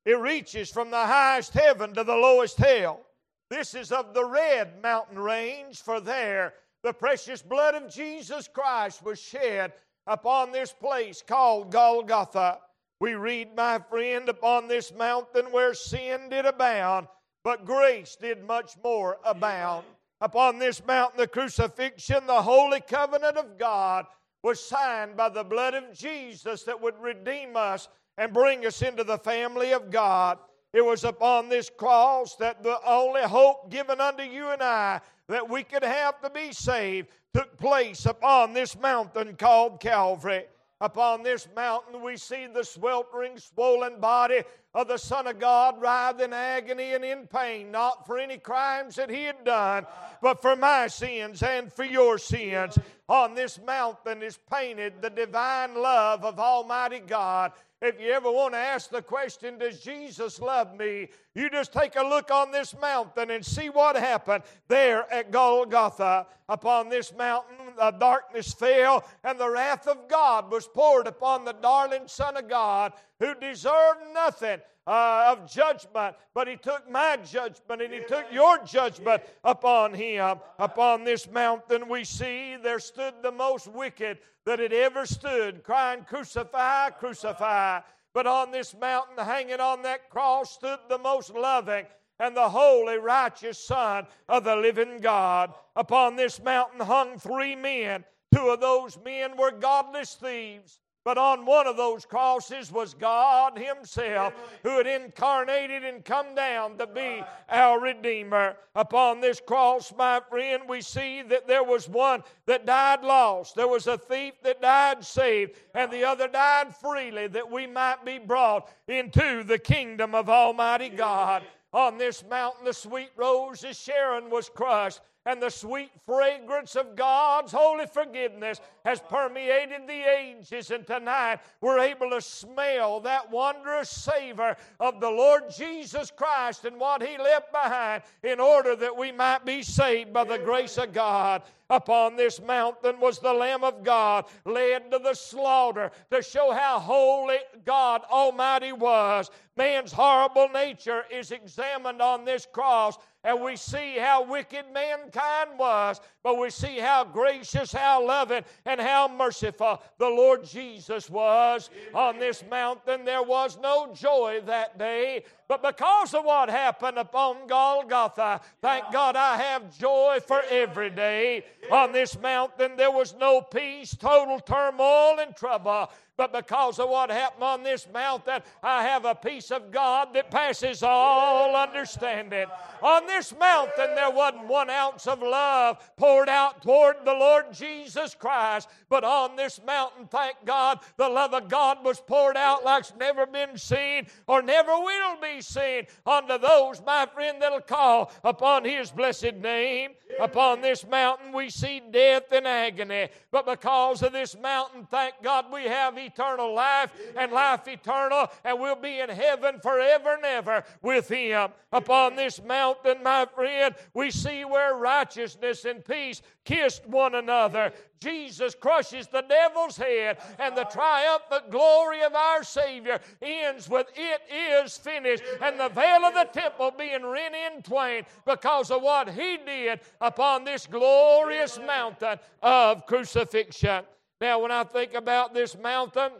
It 0.04 0.18
reaches 0.18 0.72
from 0.72 0.90
the 0.90 1.06
highest 1.06 1.52
heaven 1.52 1.94
to 1.94 2.02
the 2.02 2.16
lowest 2.16 2.58
hell. 2.58 3.00
This 3.48 3.76
is 3.76 3.92
of 3.92 4.12
the 4.12 4.24
red 4.24 4.82
mountain 4.82 5.20
range, 5.20 5.82
for 5.82 6.00
there 6.00 6.54
the 6.82 6.92
precious 6.92 7.42
blood 7.42 7.76
of 7.76 7.94
Jesus 7.94 8.48
Christ 8.48 9.04
was 9.04 9.22
shed 9.22 9.72
upon 10.06 10.52
this 10.52 10.72
place 10.72 11.22
called 11.26 11.70
Golgotha. 11.70 12.58
We 13.00 13.14
read, 13.14 13.56
my 13.56 13.80
friend, 13.90 14.28
upon 14.28 14.68
this 14.68 14.92
mountain 14.92 15.46
where 15.46 15.74
sin 15.74 16.28
did 16.28 16.46
abound, 16.46 17.08
but 17.42 17.64
grace 17.64 18.16
did 18.20 18.46
much 18.46 18.72
more 18.82 19.18
abound. 19.24 19.84
Upon 20.20 20.58
this 20.58 20.84
mountain, 20.86 21.18
the 21.18 21.26
crucifixion, 21.26 22.26
the 22.26 22.42
holy 22.42 22.80
covenant 22.80 23.36
of 23.36 23.58
God, 23.58 24.06
was 24.44 24.64
signed 24.64 25.16
by 25.16 25.28
the 25.28 25.42
blood 25.44 25.74
of 25.74 25.92
Jesus 25.92 26.62
that 26.64 26.80
would 26.80 26.98
redeem 27.00 27.56
us 27.56 27.88
and 28.18 28.32
bring 28.32 28.64
us 28.66 28.82
into 28.82 29.02
the 29.02 29.18
family 29.18 29.72
of 29.72 29.90
God. 29.90 30.38
It 30.72 30.84
was 30.84 31.04
upon 31.04 31.48
this 31.48 31.68
cross 31.68 32.36
that 32.36 32.62
the 32.62 32.78
only 32.86 33.22
hope 33.22 33.70
given 33.70 34.00
unto 34.00 34.22
you 34.22 34.48
and 34.48 34.62
I 34.62 35.00
that 35.28 35.48
we 35.48 35.62
could 35.62 35.84
have 35.84 36.20
to 36.22 36.30
be 36.30 36.52
saved 36.52 37.08
took 37.34 37.56
place 37.58 38.06
upon 38.06 38.52
this 38.52 38.78
mountain 38.78 39.36
called 39.36 39.80
Calvary. 39.80 40.44
Upon 40.80 41.22
this 41.22 41.46
mountain, 41.54 42.02
we 42.02 42.16
see 42.16 42.46
the 42.46 42.64
sweltering, 42.64 43.38
swollen 43.38 44.00
body 44.00 44.42
of 44.74 44.88
the 44.88 44.96
Son 44.96 45.28
of 45.28 45.38
God 45.38 45.80
writhe 45.80 46.20
in 46.20 46.32
agony 46.32 46.94
and 46.94 47.04
in 47.04 47.28
pain, 47.28 47.70
not 47.70 48.04
for 48.04 48.18
any 48.18 48.36
crimes 48.36 48.96
that 48.96 49.08
he 49.08 49.22
had 49.22 49.44
done, 49.44 49.86
but 50.20 50.42
for 50.42 50.56
my 50.56 50.88
sins 50.88 51.42
and 51.42 51.72
for 51.72 51.84
your 51.84 52.18
sins. 52.18 52.76
On 53.08 53.34
this 53.34 53.60
mountain 53.64 54.22
is 54.22 54.38
painted 54.52 55.00
the 55.00 55.10
divine 55.10 55.76
love 55.76 56.24
of 56.24 56.40
Almighty 56.40 56.98
God 56.98 57.52
if 57.82 58.00
you 58.00 58.12
ever 58.12 58.30
want 58.30 58.54
to 58.54 58.58
ask 58.58 58.90
the 58.90 59.02
question, 59.02 59.58
Does 59.58 59.80
Jesus 59.80 60.40
love 60.40 60.76
me? 60.76 61.08
You 61.34 61.48
just 61.48 61.72
take 61.72 61.96
a 61.96 62.02
look 62.02 62.30
on 62.30 62.50
this 62.50 62.74
mountain 62.78 63.30
and 63.30 63.44
see 63.44 63.70
what 63.70 63.96
happened 63.96 64.44
there 64.68 65.10
at 65.12 65.30
Golgotha. 65.30 66.26
Upon 66.48 66.90
this 66.90 67.14
mountain, 67.16 67.56
the 67.78 67.90
darkness 67.92 68.52
fell, 68.52 69.04
and 69.24 69.38
the 69.40 69.48
wrath 69.48 69.86
of 69.86 70.08
God 70.08 70.50
was 70.50 70.68
poured 70.68 71.06
upon 71.06 71.44
the 71.44 71.54
darling 71.54 72.02
Son 72.06 72.36
of 72.36 72.48
God 72.48 72.92
who 73.18 73.34
deserved 73.34 74.00
nothing. 74.12 74.60
Uh, 74.84 75.36
of 75.38 75.48
judgment, 75.48 76.16
but 76.34 76.48
he 76.48 76.56
took 76.56 76.90
my 76.90 77.16
judgment 77.18 77.80
and 77.80 77.94
he 77.94 78.00
took 78.00 78.24
your 78.32 78.58
judgment 78.64 79.22
upon 79.44 79.94
him. 79.94 80.40
Upon 80.58 81.04
this 81.04 81.30
mountain, 81.30 81.88
we 81.88 82.02
see 82.02 82.56
there 82.60 82.80
stood 82.80 83.14
the 83.22 83.30
most 83.30 83.68
wicked 83.68 84.18
that 84.44 84.58
had 84.58 84.72
ever 84.72 85.06
stood, 85.06 85.62
crying, 85.62 86.02
Crucify, 86.02 86.90
crucify. 86.90 87.78
But 88.14 88.26
on 88.26 88.50
this 88.50 88.74
mountain, 88.78 89.16
hanging 89.24 89.60
on 89.60 89.82
that 89.82 90.10
cross, 90.10 90.52
stood 90.52 90.78
the 90.88 90.98
most 90.98 91.34
loving 91.34 91.86
and 92.18 92.36
the 92.36 92.48
holy, 92.48 92.98
righteous 92.98 93.58
Son 93.58 94.06
of 94.28 94.44
the 94.44 94.56
living 94.56 95.00
God. 95.00 95.54
Upon 95.74 96.16
this 96.16 96.42
mountain 96.42 96.80
hung 96.80 97.18
three 97.18 97.56
men. 97.56 98.04
Two 98.34 98.48
of 98.48 98.60
those 98.60 98.98
men 99.04 99.36
were 99.36 99.50
godless 99.50 100.14
thieves. 100.14 100.78
But 101.04 101.18
on 101.18 101.44
one 101.44 101.66
of 101.66 101.76
those 101.76 102.06
crosses 102.06 102.70
was 102.70 102.94
God 102.94 103.58
Himself 103.58 104.34
who 104.62 104.76
had 104.78 104.86
incarnated 104.86 105.82
and 105.82 106.04
come 106.04 106.34
down 106.34 106.78
to 106.78 106.86
be 106.86 107.24
our 107.48 107.80
Redeemer. 107.80 108.56
Upon 108.76 109.20
this 109.20 109.40
cross, 109.40 109.92
my 109.96 110.20
friend, 110.30 110.62
we 110.68 110.80
see 110.80 111.22
that 111.22 111.48
there 111.48 111.64
was 111.64 111.88
one 111.88 112.22
that 112.46 112.66
died 112.66 113.02
lost, 113.02 113.56
there 113.56 113.66
was 113.66 113.88
a 113.88 113.98
thief 113.98 114.34
that 114.42 114.62
died 114.62 115.04
saved, 115.04 115.56
and 115.74 115.90
the 115.90 116.04
other 116.04 116.28
died 116.28 116.74
freely 116.76 117.26
that 117.26 117.50
we 117.50 117.66
might 117.66 118.04
be 118.04 118.18
brought 118.18 118.70
into 118.86 119.42
the 119.42 119.58
kingdom 119.58 120.14
of 120.14 120.30
Almighty 120.30 120.88
God. 120.88 121.42
On 121.72 121.98
this 121.98 122.22
mountain, 122.28 122.64
the 122.64 122.72
sweet 122.72 123.10
rose 123.16 123.64
of 123.64 123.74
Sharon 123.74 124.30
was 124.30 124.48
crushed 124.48 125.00
and 125.24 125.40
the 125.40 125.50
sweet 125.50 125.90
fragrance 126.04 126.74
of 126.74 126.96
God's 126.96 127.52
holy 127.52 127.86
forgiveness 127.86 128.60
has 128.84 129.00
permeated 129.00 129.82
the 129.86 130.02
ages. 130.02 130.70
And 130.70 130.86
tonight 130.86 131.40
we're 131.60 131.78
able 131.78 132.10
to 132.10 132.20
smell 132.20 133.00
that 133.00 133.30
wondrous 133.30 133.88
savor 133.88 134.56
of 134.80 135.00
the 135.00 135.10
Lord 135.10 135.44
Jesus 135.56 136.10
Christ 136.10 136.64
and 136.64 136.78
what 136.78 137.02
He 137.02 137.16
left 137.18 137.52
behind 137.52 138.02
in 138.22 138.40
order 138.40 138.74
that 138.76 138.96
we 138.96 139.12
might 139.12 139.44
be 139.44 139.62
saved 139.62 140.12
by 140.12 140.24
the 140.24 140.38
grace 140.38 140.78
of 140.78 140.92
God. 140.92 141.42
Upon 141.70 142.16
this 142.16 142.38
mountain 142.42 143.00
was 143.00 143.18
the 143.18 143.32
Lamb 143.32 143.64
of 143.64 143.82
God 143.82 144.26
led 144.44 144.90
to 144.90 144.98
the 144.98 145.14
slaughter 145.14 145.90
to 146.10 146.22
show 146.22 146.52
how 146.52 146.78
holy 146.78 147.38
God 147.64 148.02
Almighty 148.10 148.72
was. 148.72 149.30
Man's 149.56 149.92
horrible 149.92 150.48
nature 150.52 151.04
is 151.10 151.30
examined 151.30 152.02
on 152.02 152.26
this 152.26 152.46
cross 152.52 152.98
and 153.24 153.40
we 153.40 153.56
see 153.56 153.96
how 153.98 154.24
wicked 154.24 154.64
mankind 154.72 155.50
was, 155.58 156.00
but 156.22 156.38
we 156.38 156.50
see 156.50 156.78
how 156.78 157.04
gracious, 157.04 157.72
how 157.72 158.04
loving, 158.06 158.44
and 158.64 158.80
how 158.80 159.08
merciful 159.08 159.80
the 159.98 160.08
Lord 160.08 160.44
Jesus 160.44 161.08
was. 161.08 161.70
On 161.94 162.18
this 162.18 162.42
mountain, 162.50 163.04
there 163.04 163.22
was 163.22 163.58
no 163.60 163.92
joy 163.94 164.40
that 164.46 164.78
day, 164.78 165.24
but 165.48 165.62
because 165.62 166.14
of 166.14 166.24
what 166.24 166.48
happened 166.48 166.98
upon 166.98 167.46
Golgotha, 167.46 168.40
thank 168.60 168.90
God 168.92 169.16
I 169.16 169.36
have 169.36 169.76
joy 169.78 170.18
for 170.26 170.40
every 170.50 170.90
day. 170.90 171.44
On 171.70 171.92
this 171.92 172.18
mountain, 172.18 172.72
there 172.76 172.90
was 172.90 173.14
no 173.14 173.40
peace, 173.40 173.94
total 173.94 174.40
turmoil 174.40 175.18
and 175.20 175.36
trouble. 175.36 175.90
But 176.16 176.32
because 176.32 176.78
of 176.78 176.90
what 176.90 177.10
happened 177.10 177.42
on 177.42 177.62
this 177.62 177.88
mountain, 177.92 178.42
I 178.62 178.82
have 178.82 179.06
a 179.06 179.14
peace 179.14 179.50
of 179.50 179.70
God 179.70 180.12
that 180.12 180.30
passes 180.30 180.82
all 180.82 181.56
understanding. 181.56 182.46
On 182.82 183.06
this 183.06 183.34
mountain, 183.38 183.94
there 183.94 184.10
wasn't 184.10 184.46
one 184.46 184.68
ounce 184.68 185.06
of 185.06 185.20
love 185.22 185.78
poured 185.96 186.28
out 186.28 186.62
toward 186.62 186.96
the 187.04 187.14
Lord 187.14 187.46
Jesus 187.52 188.14
Christ. 188.14 188.68
But 188.90 189.04
on 189.04 189.36
this 189.36 189.60
mountain, 189.64 190.06
thank 190.06 190.36
God, 190.44 190.80
the 190.98 191.08
love 191.08 191.32
of 191.32 191.48
God 191.48 191.82
was 191.82 192.00
poured 192.00 192.36
out 192.36 192.64
like's 192.64 192.92
never 192.98 193.24
been 193.24 193.56
seen 193.56 194.06
or 194.26 194.42
never 194.42 194.72
will 194.72 195.16
be 195.20 195.40
seen 195.40 195.86
unto 196.04 196.36
those, 196.38 196.82
my 196.84 197.06
friend, 197.06 197.40
that'll 197.40 197.60
call 197.60 198.12
upon 198.22 198.64
His 198.64 198.90
blessed 198.90 199.36
name. 199.36 199.92
Upon 200.20 200.60
this 200.60 200.86
mountain, 200.86 201.32
we 201.32 201.48
see 201.48 201.80
death 201.90 202.30
and 202.32 202.46
agony. 202.46 203.08
But 203.30 203.46
because 203.46 204.02
of 204.02 204.12
this 204.12 204.36
mountain, 204.38 204.84
thank 204.84 205.14
God, 205.22 205.46
we 205.50 205.64
have 205.64 205.96
eternal 206.04 206.54
life 206.54 206.92
and 207.16 207.32
life 207.32 207.66
eternal, 207.68 208.28
and 208.44 208.58
we'll 208.60 208.76
be 208.76 209.00
in 209.00 209.08
heaven 209.08 209.60
forever 209.60 210.14
and 210.14 210.24
ever 210.24 210.64
with 210.82 211.08
Him. 211.08 211.50
Upon 211.72 212.16
this 212.16 212.42
mountain, 212.42 213.02
my 213.02 213.26
friend, 213.34 213.74
we 213.94 214.10
see 214.10 214.44
where 214.44 214.74
righteousness 214.74 215.64
and 215.64 215.84
peace 215.84 216.22
kissed 216.44 216.86
one 216.86 217.14
another. 217.14 217.72
Jesus 218.00 218.54
crushes 218.54 219.06
the 219.06 219.22
devil's 219.22 219.76
head, 219.76 220.18
and 220.38 220.56
the 220.56 220.64
triumphant 220.64 221.50
glory 221.50 222.02
of 222.02 222.14
our 222.14 222.42
Savior 222.42 222.98
ends 223.20 223.68
with 223.68 223.86
it 223.94 224.22
is 224.64 224.76
finished, 224.76 225.22
and 225.40 225.58
the 225.58 225.68
veil 225.68 226.04
of 226.04 226.14
the 226.14 226.28
temple 226.32 226.72
being 226.76 227.06
rent 227.06 227.34
in 227.34 227.62
twain 227.62 228.04
because 228.26 228.70
of 228.70 228.82
what 228.82 229.08
He 229.08 229.38
did 229.46 229.80
upon 230.00 230.44
this 230.44 230.66
glorious 230.66 231.58
mountain 231.58 232.18
of 232.42 232.86
crucifixion. 232.86 233.84
Now, 234.22 234.38
when 234.38 234.52
I 234.52 234.62
think 234.62 234.94
about 234.94 235.34
this 235.34 235.58
mountain, 235.58 236.12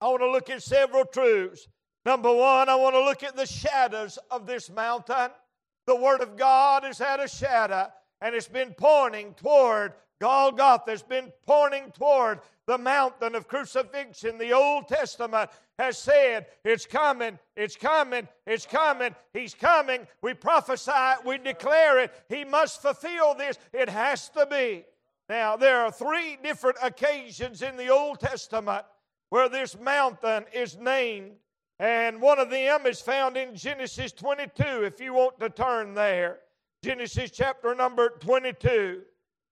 I 0.00 0.08
want 0.08 0.22
to 0.22 0.30
look 0.30 0.48
at 0.48 0.62
several 0.62 1.04
truths. 1.04 1.68
Number 2.06 2.34
one, 2.34 2.70
I 2.70 2.74
want 2.74 2.94
to 2.94 3.04
look 3.04 3.22
at 3.22 3.36
the 3.36 3.44
shadows 3.44 4.18
of 4.30 4.46
this 4.46 4.70
mountain. 4.70 5.28
The 5.86 5.94
Word 5.94 6.22
of 6.22 6.38
God 6.38 6.84
has 6.84 6.96
had 6.96 7.20
a 7.20 7.28
shadow, 7.28 7.88
and 8.22 8.34
it's 8.34 8.48
been 8.48 8.72
pointing 8.72 9.34
toward 9.34 9.92
Golgotha. 10.22 10.92
It's 10.92 11.02
been 11.02 11.30
pointing 11.46 11.90
toward 11.90 12.40
the 12.66 12.78
mountain 12.78 13.34
of 13.34 13.46
crucifixion. 13.46 14.38
The 14.38 14.52
Old 14.52 14.88
Testament 14.88 15.50
has 15.78 15.98
said, 15.98 16.46
It's 16.64 16.86
coming, 16.86 17.38
it's 17.58 17.76
coming, 17.76 18.26
it's 18.46 18.64
coming, 18.64 19.14
He's 19.34 19.52
coming. 19.52 20.06
We 20.22 20.32
prophesy 20.32 20.92
it, 20.94 21.26
we 21.26 21.36
declare 21.36 22.00
it. 22.00 22.10
He 22.26 22.46
must 22.46 22.80
fulfill 22.80 23.34
this. 23.34 23.58
It 23.74 23.90
has 23.90 24.30
to 24.30 24.46
be. 24.46 24.86
Now, 25.28 25.56
there 25.56 25.80
are 25.80 25.90
three 25.90 26.36
different 26.42 26.76
occasions 26.82 27.62
in 27.62 27.76
the 27.76 27.88
Old 27.88 28.20
Testament 28.20 28.84
where 29.30 29.48
this 29.48 29.78
mountain 29.78 30.44
is 30.52 30.76
named, 30.76 31.32
and 31.78 32.20
one 32.20 32.38
of 32.38 32.50
them 32.50 32.86
is 32.86 33.00
found 33.00 33.36
in 33.36 33.56
Genesis 33.56 34.12
22, 34.12 34.84
if 34.84 35.00
you 35.00 35.14
want 35.14 35.40
to 35.40 35.48
turn 35.48 35.94
there. 35.94 36.40
Genesis 36.82 37.30
chapter 37.30 37.74
number 37.74 38.10
22. 38.20 39.00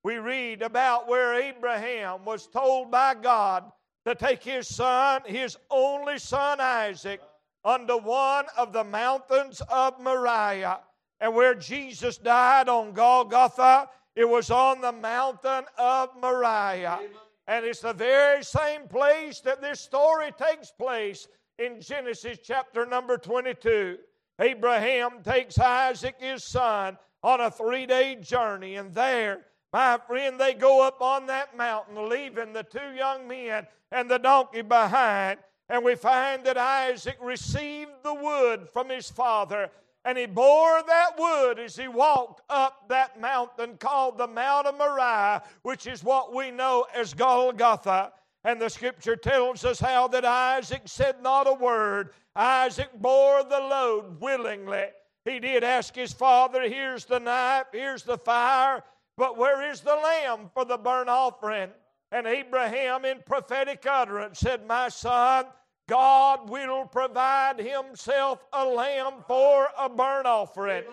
We 0.04 0.16
read 0.16 0.60
about 0.60 1.08
where 1.08 1.34
Abraham 1.34 2.24
was 2.24 2.46
told 2.48 2.90
by 2.90 3.14
God 3.14 3.64
to 4.04 4.14
take 4.14 4.42
his 4.42 4.68
son, 4.68 5.22
his 5.24 5.56
only 5.70 6.18
son 6.18 6.60
Isaac, 6.60 7.20
unto 7.64 7.96
one 7.96 8.44
of 8.58 8.72
the 8.72 8.84
mountains 8.84 9.62
of 9.70 9.98
Moriah, 10.00 10.80
and 11.20 11.34
where 11.34 11.54
Jesus 11.54 12.18
died 12.18 12.68
on 12.68 12.92
Golgotha 12.92 13.88
it 14.14 14.28
was 14.28 14.50
on 14.50 14.80
the 14.80 14.92
mountain 14.92 15.64
of 15.78 16.10
Moriah. 16.20 17.00
And 17.46 17.64
it's 17.64 17.80
the 17.80 17.92
very 17.92 18.44
same 18.44 18.86
place 18.88 19.40
that 19.40 19.60
this 19.60 19.80
story 19.80 20.32
takes 20.32 20.70
place 20.70 21.26
in 21.58 21.80
Genesis 21.80 22.38
chapter 22.42 22.86
number 22.86 23.16
22. 23.16 23.98
Abraham 24.40 25.22
takes 25.22 25.58
Isaac, 25.58 26.16
his 26.18 26.44
son, 26.44 26.96
on 27.22 27.40
a 27.40 27.50
three 27.50 27.86
day 27.86 28.16
journey, 28.16 28.76
and 28.76 28.92
there, 28.92 29.46
my 29.72 29.98
friend, 30.06 30.38
they 30.38 30.54
go 30.54 30.86
up 30.86 31.00
on 31.00 31.26
that 31.26 31.56
mountain, 31.56 32.08
leaving 32.08 32.52
the 32.52 32.64
two 32.64 32.94
young 32.96 33.26
men 33.28 33.66
and 33.90 34.10
the 34.10 34.18
donkey 34.18 34.62
behind. 34.62 35.38
And 35.68 35.84
we 35.84 35.94
find 35.94 36.44
that 36.44 36.58
Isaac 36.58 37.16
received 37.22 37.92
the 38.02 38.12
wood 38.12 38.68
from 38.72 38.90
his 38.90 39.10
father 39.10 39.70
and 40.04 40.18
he 40.18 40.26
bore 40.26 40.82
that 40.82 41.10
wood 41.18 41.58
as 41.58 41.76
he 41.76 41.88
walked 41.88 42.42
up 42.50 42.88
that 42.88 43.20
mountain 43.20 43.76
called 43.78 44.18
the 44.18 44.26
Mount 44.26 44.66
of 44.66 44.76
Moriah, 44.76 45.42
which 45.62 45.86
is 45.86 46.02
what 46.02 46.34
we 46.34 46.50
know 46.50 46.86
as 46.94 47.14
Golgotha. 47.14 48.12
And 48.44 48.60
the 48.60 48.68
scripture 48.68 49.14
tells 49.14 49.64
us 49.64 49.78
how 49.78 50.08
that 50.08 50.24
Isaac 50.24 50.82
said 50.86 51.22
not 51.22 51.46
a 51.46 51.54
word. 51.54 52.10
Isaac 52.34 52.88
bore 52.94 53.44
the 53.44 53.60
load 53.60 54.20
willingly. 54.20 54.86
He 55.24 55.38
did 55.38 55.62
ask 55.62 55.94
his 55.94 56.12
father, 56.12 56.62
Here's 56.62 57.04
the 57.04 57.20
knife, 57.20 57.66
here's 57.72 58.02
the 58.02 58.18
fire, 58.18 58.82
but 59.16 59.38
where 59.38 59.70
is 59.70 59.80
the 59.80 59.94
lamb 59.94 60.50
for 60.52 60.64
the 60.64 60.78
burnt 60.78 61.08
offering? 61.08 61.70
And 62.10 62.26
Abraham, 62.26 63.04
in 63.04 63.20
prophetic 63.24 63.86
utterance, 63.88 64.40
said, 64.40 64.66
My 64.66 64.88
son, 64.88 65.46
God 65.92 66.48
will 66.48 66.86
provide 66.86 67.58
Himself 67.58 68.42
a 68.50 68.64
lamb 68.64 69.16
for 69.28 69.68
a 69.78 69.90
burnt 69.90 70.26
offering. 70.26 70.84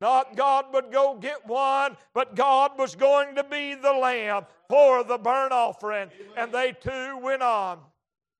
Not 0.00 0.34
God 0.34 0.64
would 0.72 0.90
go 0.90 1.14
get 1.14 1.46
one, 1.46 1.96
but 2.12 2.34
God 2.34 2.72
was 2.76 2.96
going 2.96 3.36
to 3.36 3.44
be 3.44 3.76
the 3.76 3.92
lamb 3.92 4.46
for 4.68 5.04
the 5.04 5.16
burnt 5.16 5.52
offering. 5.52 6.08
And 6.36 6.50
they 6.50 6.72
two 6.72 7.18
went 7.18 7.40
on. 7.40 7.78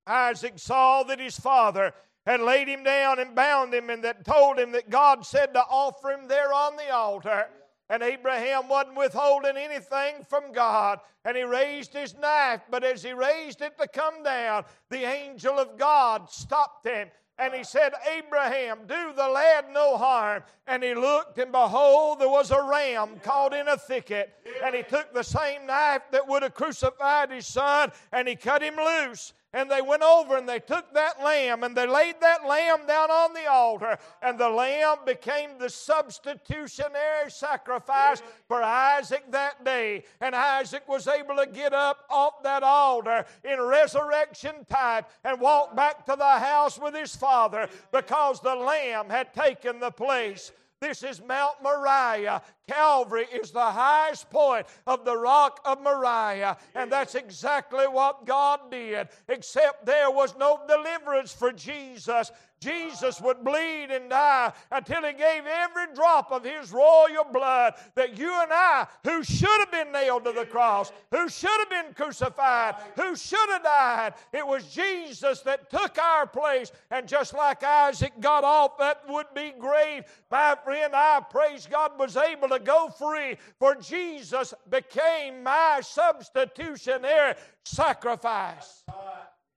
Isaac 0.09 0.55
saw 0.57 1.05
that 1.05 1.21
his 1.21 1.39
father 1.39 1.95
had 2.27 2.41
laid 2.41 2.67
him 2.67 2.83
down 2.83 3.21
and 3.21 3.37
bound 3.37 3.73
him, 3.73 3.89
and 3.89 4.03
that 4.03 4.25
told 4.25 4.59
him 4.59 4.73
that 4.73 4.91
God 4.91 5.25
said 5.25 5.55
to 5.55 5.61
offer 5.61 6.11
him 6.11 6.27
there 6.27 6.53
on 6.53 6.75
the 6.75 6.93
altar. 6.93 7.47
And 7.91 8.03
Abraham 8.03 8.69
wasn't 8.69 8.97
withholding 8.97 9.57
anything 9.57 10.25
from 10.29 10.53
God. 10.53 11.01
And 11.25 11.37
he 11.37 11.43
raised 11.43 11.95
his 11.95 12.15
knife, 12.17 12.63
but 12.71 12.85
as 12.85 13.03
he 13.03 13.13
raised 13.13 13.63
it 13.63 13.79
to 13.79 13.89
come 13.89 14.23
down, 14.23 14.65
the 14.91 15.05
angel 15.05 15.59
of 15.59 15.79
God 15.79 16.31
stopped 16.31 16.87
him. 16.87 17.09
And 17.39 17.55
he 17.55 17.63
said, 17.63 17.93
Abraham, 18.17 18.81
do 18.89 19.13
the 19.15 19.29
lad 19.29 19.67
no 19.73 19.97
harm. 19.97 20.43
And 20.67 20.83
he 20.83 20.95
looked, 20.95 21.39
and 21.39 21.53
behold, 21.53 22.19
there 22.19 22.29
was 22.29 22.51
a 22.51 22.63
ram 22.63 23.21
caught 23.23 23.55
in 23.55 23.69
a 23.69 23.77
thicket. 23.77 24.35
And 24.65 24.75
he 24.75 24.83
took 24.83 25.15
the 25.15 25.23
same 25.23 25.65
knife 25.67 26.03
that 26.11 26.27
would 26.27 26.43
have 26.43 26.55
crucified 26.55 27.31
his 27.31 27.47
son, 27.47 27.93
and 28.13 28.27
he 28.27 28.35
cut 28.35 28.61
him 28.61 28.75
loose 28.77 29.33
and 29.53 29.71
they 29.71 29.81
went 29.81 30.03
over 30.03 30.37
and 30.37 30.49
they 30.49 30.59
took 30.59 30.93
that 30.95 31.23
lamb 31.23 31.63
and 31.63 31.77
they 31.77 31.87
laid 31.87 32.17
that 32.21 32.47
lamb 32.47 32.87
down 32.87 33.11
on 33.11 33.33
the 33.33 33.47
altar, 33.47 33.99
and 34.23 34.39
the 34.39 34.49
lamb 34.49 34.99
became 35.07 35.51
the 35.59 35.71
substitutionary 35.71 37.31
sacrifice 37.31 38.23
for 38.47 38.63
Isaac 38.63 39.25
that 39.31 39.65
day. 39.65 40.05
And 40.21 40.35
Isaac 40.35 40.87
was 40.89 41.09
able 41.09 41.37
to 41.37 41.47
get 41.47 41.73
up 41.73 42.05
off 42.11 42.43
that 42.43 42.63
altar 42.63 43.25
in 43.45 43.61
resurrection 43.61 44.67
type 44.71 45.07
and 45.25 45.41
walk 45.41 45.75
back 45.75 46.05
to 46.07 46.17
the 46.17 46.39
house 46.39 46.79
with 46.79 46.95
his 46.95 47.17
father 47.17 47.69
because 47.93 48.41
the 48.41 48.55
lamb 48.55 49.09
had 49.09 49.33
taken 49.33 49.81
the 49.81 49.91
place 49.91 50.53
this 50.81 51.03
is 51.03 51.21
Mount 51.21 51.57
Moriah, 51.63 52.41
Calvary 52.69 53.27
is 53.33 53.51
the 53.51 53.61
highest 53.61 54.31
point 54.31 54.67
of 54.87 55.05
the 55.05 55.17
rock 55.17 55.61
of 55.65 55.83
Moriah. 55.83 56.57
And 56.75 56.93
that's 56.93 57.15
exactly 57.15 57.87
what 57.87 58.27
God 58.27 58.71
did, 58.71 59.09
except 59.29 59.87
there 59.87 60.11
was 60.11 60.37
no 60.39 60.61
deliverance 60.69 61.33
for 61.33 61.51
Jesus. 61.51 62.31
Jesus 62.61 63.21
would 63.21 63.45
bleed 63.45 63.89
and 63.91 64.11
die 64.11 64.53
until 64.73 65.05
he 65.05 65.13
gave 65.13 65.45
every 65.47 65.95
drop 65.95 66.33
of 66.33 66.45
his 66.45 66.73
royal 66.73 67.25
blood 67.33 67.75
that 67.95 68.19
you 68.19 68.33
and 68.43 68.53
I, 68.53 68.87
who 69.05 69.23
should 69.23 69.61
have 69.61 69.71
been 69.71 69.93
nailed 69.93 70.25
to 70.25 70.33
the 70.33 70.45
cross, 70.45 70.91
who 71.11 71.29
should 71.29 71.51
have 71.51 71.71
been 71.71 71.95
crucified, 71.95 72.75
who 72.97 73.15
should 73.15 73.49
have 73.51 73.63
died, 73.63 74.15
it 74.33 74.47
was 74.47 74.65
Jesus 74.75 75.41
that 75.41 75.71
took 75.71 75.99
our 75.99 76.27
place. 76.27 76.73
And 76.91 77.07
just 77.07 77.33
like 77.33 77.63
Isaac 77.63 78.13
got 78.21 78.45
off 78.45 78.79
that 78.79 79.03
would 79.09 79.27
be 79.35 79.53
grave, 79.59 80.05
my 80.31 80.57
friend, 80.65 80.95
I 80.95 81.21
praise 81.31 81.69
God 81.71 81.99
was 81.99 82.17
able 82.17 82.49
to 82.49 82.58
go 82.59 82.89
free, 82.89 83.37
for 83.59 83.75
Jesus 83.75 84.55
became 84.69 85.43
my 85.43 85.81
substitutionary 85.83 87.35
sacrifice. 87.65 88.85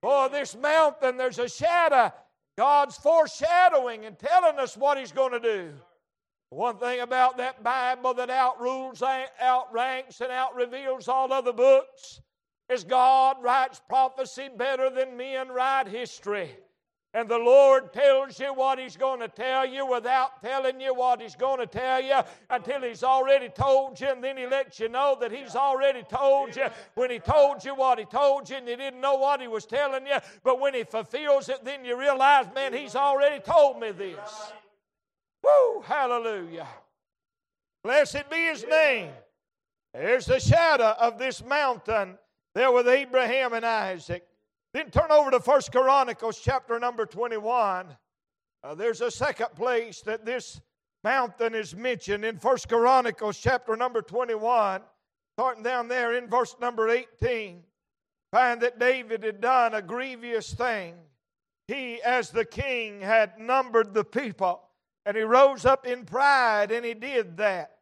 For 0.01 0.29
this 0.29 0.55
mountain, 0.55 1.17
there's 1.17 1.39
a 1.39 1.49
shadow 1.49 2.11
God's 2.57 2.97
foreshadowing 2.97 4.05
and 4.05 4.17
telling 4.17 4.59
us 4.59 4.75
what 4.75 4.97
He's 4.97 5.11
going 5.11 5.31
to 5.31 5.39
do. 5.39 5.73
One 6.49 6.77
thing 6.77 6.99
about 6.99 7.37
that 7.37 7.63
Bible 7.63 8.13
that 8.15 8.29
outrules, 8.29 9.01
outranks, 9.41 10.19
and 10.19 10.31
outreveals 10.31 11.07
all 11.07 11.31
other 11.31 11.53
books 11.53 12.19
is 12.69 12.83
God 12.83 13.37
writes 13.41 13.81
prophecy 13.87 14.49
better 14.55 14.89
than 14.89 15.15
men 15.15 15.49
write 15.49 15.87
history. 15.87 16.51
And 17.13 17.27
the 17.27 17.37
Lord 17.37 17.91
tells 17.91 18.39
you 18.39 18.53
what 18.53 18.79
He's 18.79 18.95
going 18.95 19.19
to 19.19 19.27
tell 19.27 19.65
you 19.65 19.85
without 19.85 20.41
telling 20.41 20.79
you 20.79 20.93
what 20.93 21.21
He's 21.21 21.35
going 21.35 21.59
to 21.59 21.67
tell 21.67 22.01
you 22.01 22.21
until 22.49 22.81
He's 22.81 23.03
already 23.03 23.49
told 23.49 23.99
you, 23.99 24.07
and 24.07 24.23
then 24.23 24.37
He 24.37 24.47
lets 24.47 24.79
you 24.79 24.87
know 24.87 25.17
that 25.19 25.29
He's 25.29 25.53
already 25.53 26.03
told 26.03 26.55
you. 26.55 26.67
When 26.95 27.11
He 27.11 27.19
told 27.19 27.65
you 27.65 27.75
what 27.75 27.99
He 27.99 28.05
told 28.05 28.49
you, 28.49 28.55
and 28.55 28.67
you 28.67 28.77
didn't 28.77 29.01
know 29.01 29.15
what 29.15 29.41
He 29.41 29.49
was 29.49 29.65
telling 29.65 30.07
you, 30.07 30.19
but 30.41 30.61
when 30.61 30.73
He 30.73 30.85
fulfills 30.85 31.49
it, 31.49 31.65
then 31.65 31.83
you 31.83 31.99
realize, 31.99 32.45
man, 32.55 32.73
He's 32.73 32.95
already 32.95 33.41
told 33.41 33.77
me 33.77 33.91
this. 33.91 34.53
Woo! 35.43 35.81
Hallelujah. 35.81 36.67
Blessed 37.83 38.29
be 38.29 38.37
His 38.37 38.63
name. 38.63 39.09
There's 39.93 40.27
the 40.27 40.39
shadow 40.39 40.95
of 40.97 41.19
this 41.19 41.43
mountain 41.43 42.17
there 42.55 42.71
with 42.71 42.87
Abraham 42.87 43.51
and 43.51 43.65
Isaac. 43.65 44.25
Then 44.73 44.89
turn 44.89 45.11
over 45.11 45.31
to 45.31 45.39
First 45.41 45.71
Chronicles 45.71 46.39
chapter 46.41 46.79
number 46.79 47.05
21. 47.05 47.87
Uh, 48.63 48.75
there's 48.75 49.01
a 49.01 49.11
second 49.11 49.49
place 49.55 50.01
that 50.01 50.25
this 50.25 50.61
mountain 51.03 51.53
is 51.53 51.75
mentioned 51.75 52.23
in 52.23 52.37
First 52.37 52.69
Chronicles 52.69 53.37
chapter 53.37 53.75
number 53.75 54.01
21. 54.01 54.81
Starting 55.37 55.63
down 55.63 55.87
there 55.89 56.13
in 56.13 56.29
verse 56.29 56.55
number 56.61 56.89
18. 56.89 57.63
Find 58.31 58.61
that 58.61 58.79
David 58.79 59.23
had 59.23 59.41
done 59.41 59.73
a 59.73 59.81
grievous 59.81 60.53
thing. 60.53 60.95
He, 61.67 62.01
as 62.01 62.29
the 62.29 62.45
king, 62.45 63.01
had 63.01 63.39
numbered 63.39 63.93
the 63.93 64.03
people, 64.03 64.61
and 65.05 65.17
he 65.17 65.23
rose 65.23 65.65
up 65.65 65.85
in 65.85 66.05
pride 66.05 66.71
and 66.71 66.85
he 66.85 66.93
did 66.93 67.37
that. 67.37 67.77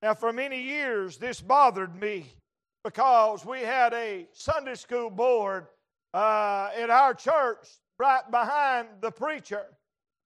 Now, 0.00 0.14
for 0.14 0.32
many 0.32 0.60
years, 0.60 1.18
this 1.18 1.40
bothered 1.40 1.94
me 1.94 2.26
because 2.82 3.44
we 3.44 3.60
had 3.60 3.92
a 3.94 4.26
Sunday 4.32 4.74
school 4.74 5.10
board 5.10 5.66
uh, 6.14 6.70
in 6.78 6.90
our 6.90 7.14
church 7.14 7.68
right 7.98 8.28
behind 8.30 8.88
the 9.00 9.10
preacher. 9.10 9.66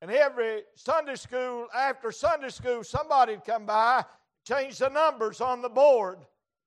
And 0.02 0.10
every 0.10 0.62
Sunday 0.74 1.14
school, 1.14 1.68
after 1.74 2.12
Sunday 2.12 2.50
school, 2.50 2.84
somebody'd 2.84 3.44
come 3.44 3.66
by, 3.66 4.04
change 4.46 4.78
the 4.78 4.88
numbers 4.88 5.40
on 5.40 5.62
the 5.62 5.68
board. 5.68 6.18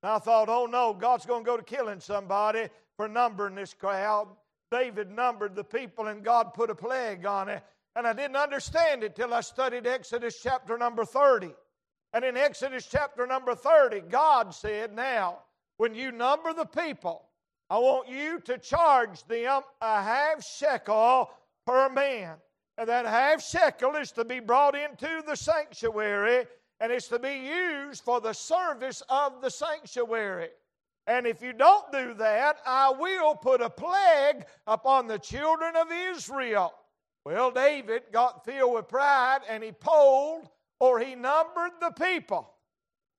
And 0.02 0.12
I 0.12 0.20
thought, 0.20 0.50
oh 0.50 0.66
no, 0.66 0.94
God's 0.94 1.26
going 1.26 1.44
to 1.44 1.50
go 1.50 1.58
to 1.58 1.64
killing 1.64 2.00
somebody 2.00 2.68
for 2.98 3.08
numbering 3.08 3.56
this 3.56 3.74
crowd. 3.74 4.28
David 4.72 5.12
numbered 5.12 5.56
the 5.56 5.64
people 5.64 6.08
and 6.08 6.24
God 6.24 6.54
put 6.54 6.70
a 6.70 6.76
plague 6.76 7.26
on 7.26 7.50
it. 7.50 7.64
And 7.96 8.08
I 8.08 8.14
didn't 8.14 8.38
understand 8.38 9.04
it 9.04 9.16
till 9.16 9.34
I 9.34 9.42
studied 9.42 9.88
Exodus 9.88 10.40
chapter 10.42 10.78
number 10.78 11.06
30. 11.06 11.54
And 12.14 12.24
in 12.24 12.38
Exodus 12.38 12.88
chapter 12.90 13.28
number 13.28 13.54
30, 13.56 14.02
God 14.02 14.54
said, 14.54 14.96
Now, 14.96 15.40
when 15.78 15.94
you 15.94 16.12
number 16.12 16.54
the 16.54 16.66
people, 16.66 17.29
I 17.70 17.78
want 17.78 18.10
you 18.10 18.40
to 18.42 18.58
charge 18.58 19.24
them 19.26 19.62
a 19.82 20.02
half 20.02 20.44
shekel 20.44 21.30
per 21.66 21.90
man. 21.90 22.36
And 22.78 22.90
that 22.90 23.06
half 23.06 23.44
shekel 23.44 23.96
is 23.96 24.12
to 24.14 24.26
be 24.26 24.40
brought 24.40 24.76
into 24.76 25.24
the 25.28 25.36
sanctuary 25.36 26.46
and 26.80 26.92
it's 26.92 27.10
to 27.10 27.20
be 27.20 27.36
used 27.36 28.04
for 28.04 28.22
the 28.22 28.34
service 28.34 29.04
of 29.10 29.42
the 29.42 29.50
sanctuary. 29.50 30.50
And 31.06 31.28
if 31.28 31.42
you 31.42 31.54
don't 31.54 31.92
do 31.92 32.14
that, 32.16 32.58
I 32.66 32.92
will 32.92 33.36
put 33.36 33.62
a 33.62 33.70
plague 33.70 34.46
upon 34.66 35.08
the 35.08 35.20
children 35.20 35.76
of 35.76 35.88
Israel. 35.92 36.74
Well, 37.26 37.52
David 37.52 38.04
got 38.12 38.46
filled 38.46 38.76
with 38.76 38.88
pride 38.88 39.42
and 39.50 39.64
he 39.64 39.72
polled 39.72 40.50
or 40.80 41.00
he 41.00 41.16
numbered 41.16 41.74
the 41.82 41.92
people. 41.92 42.54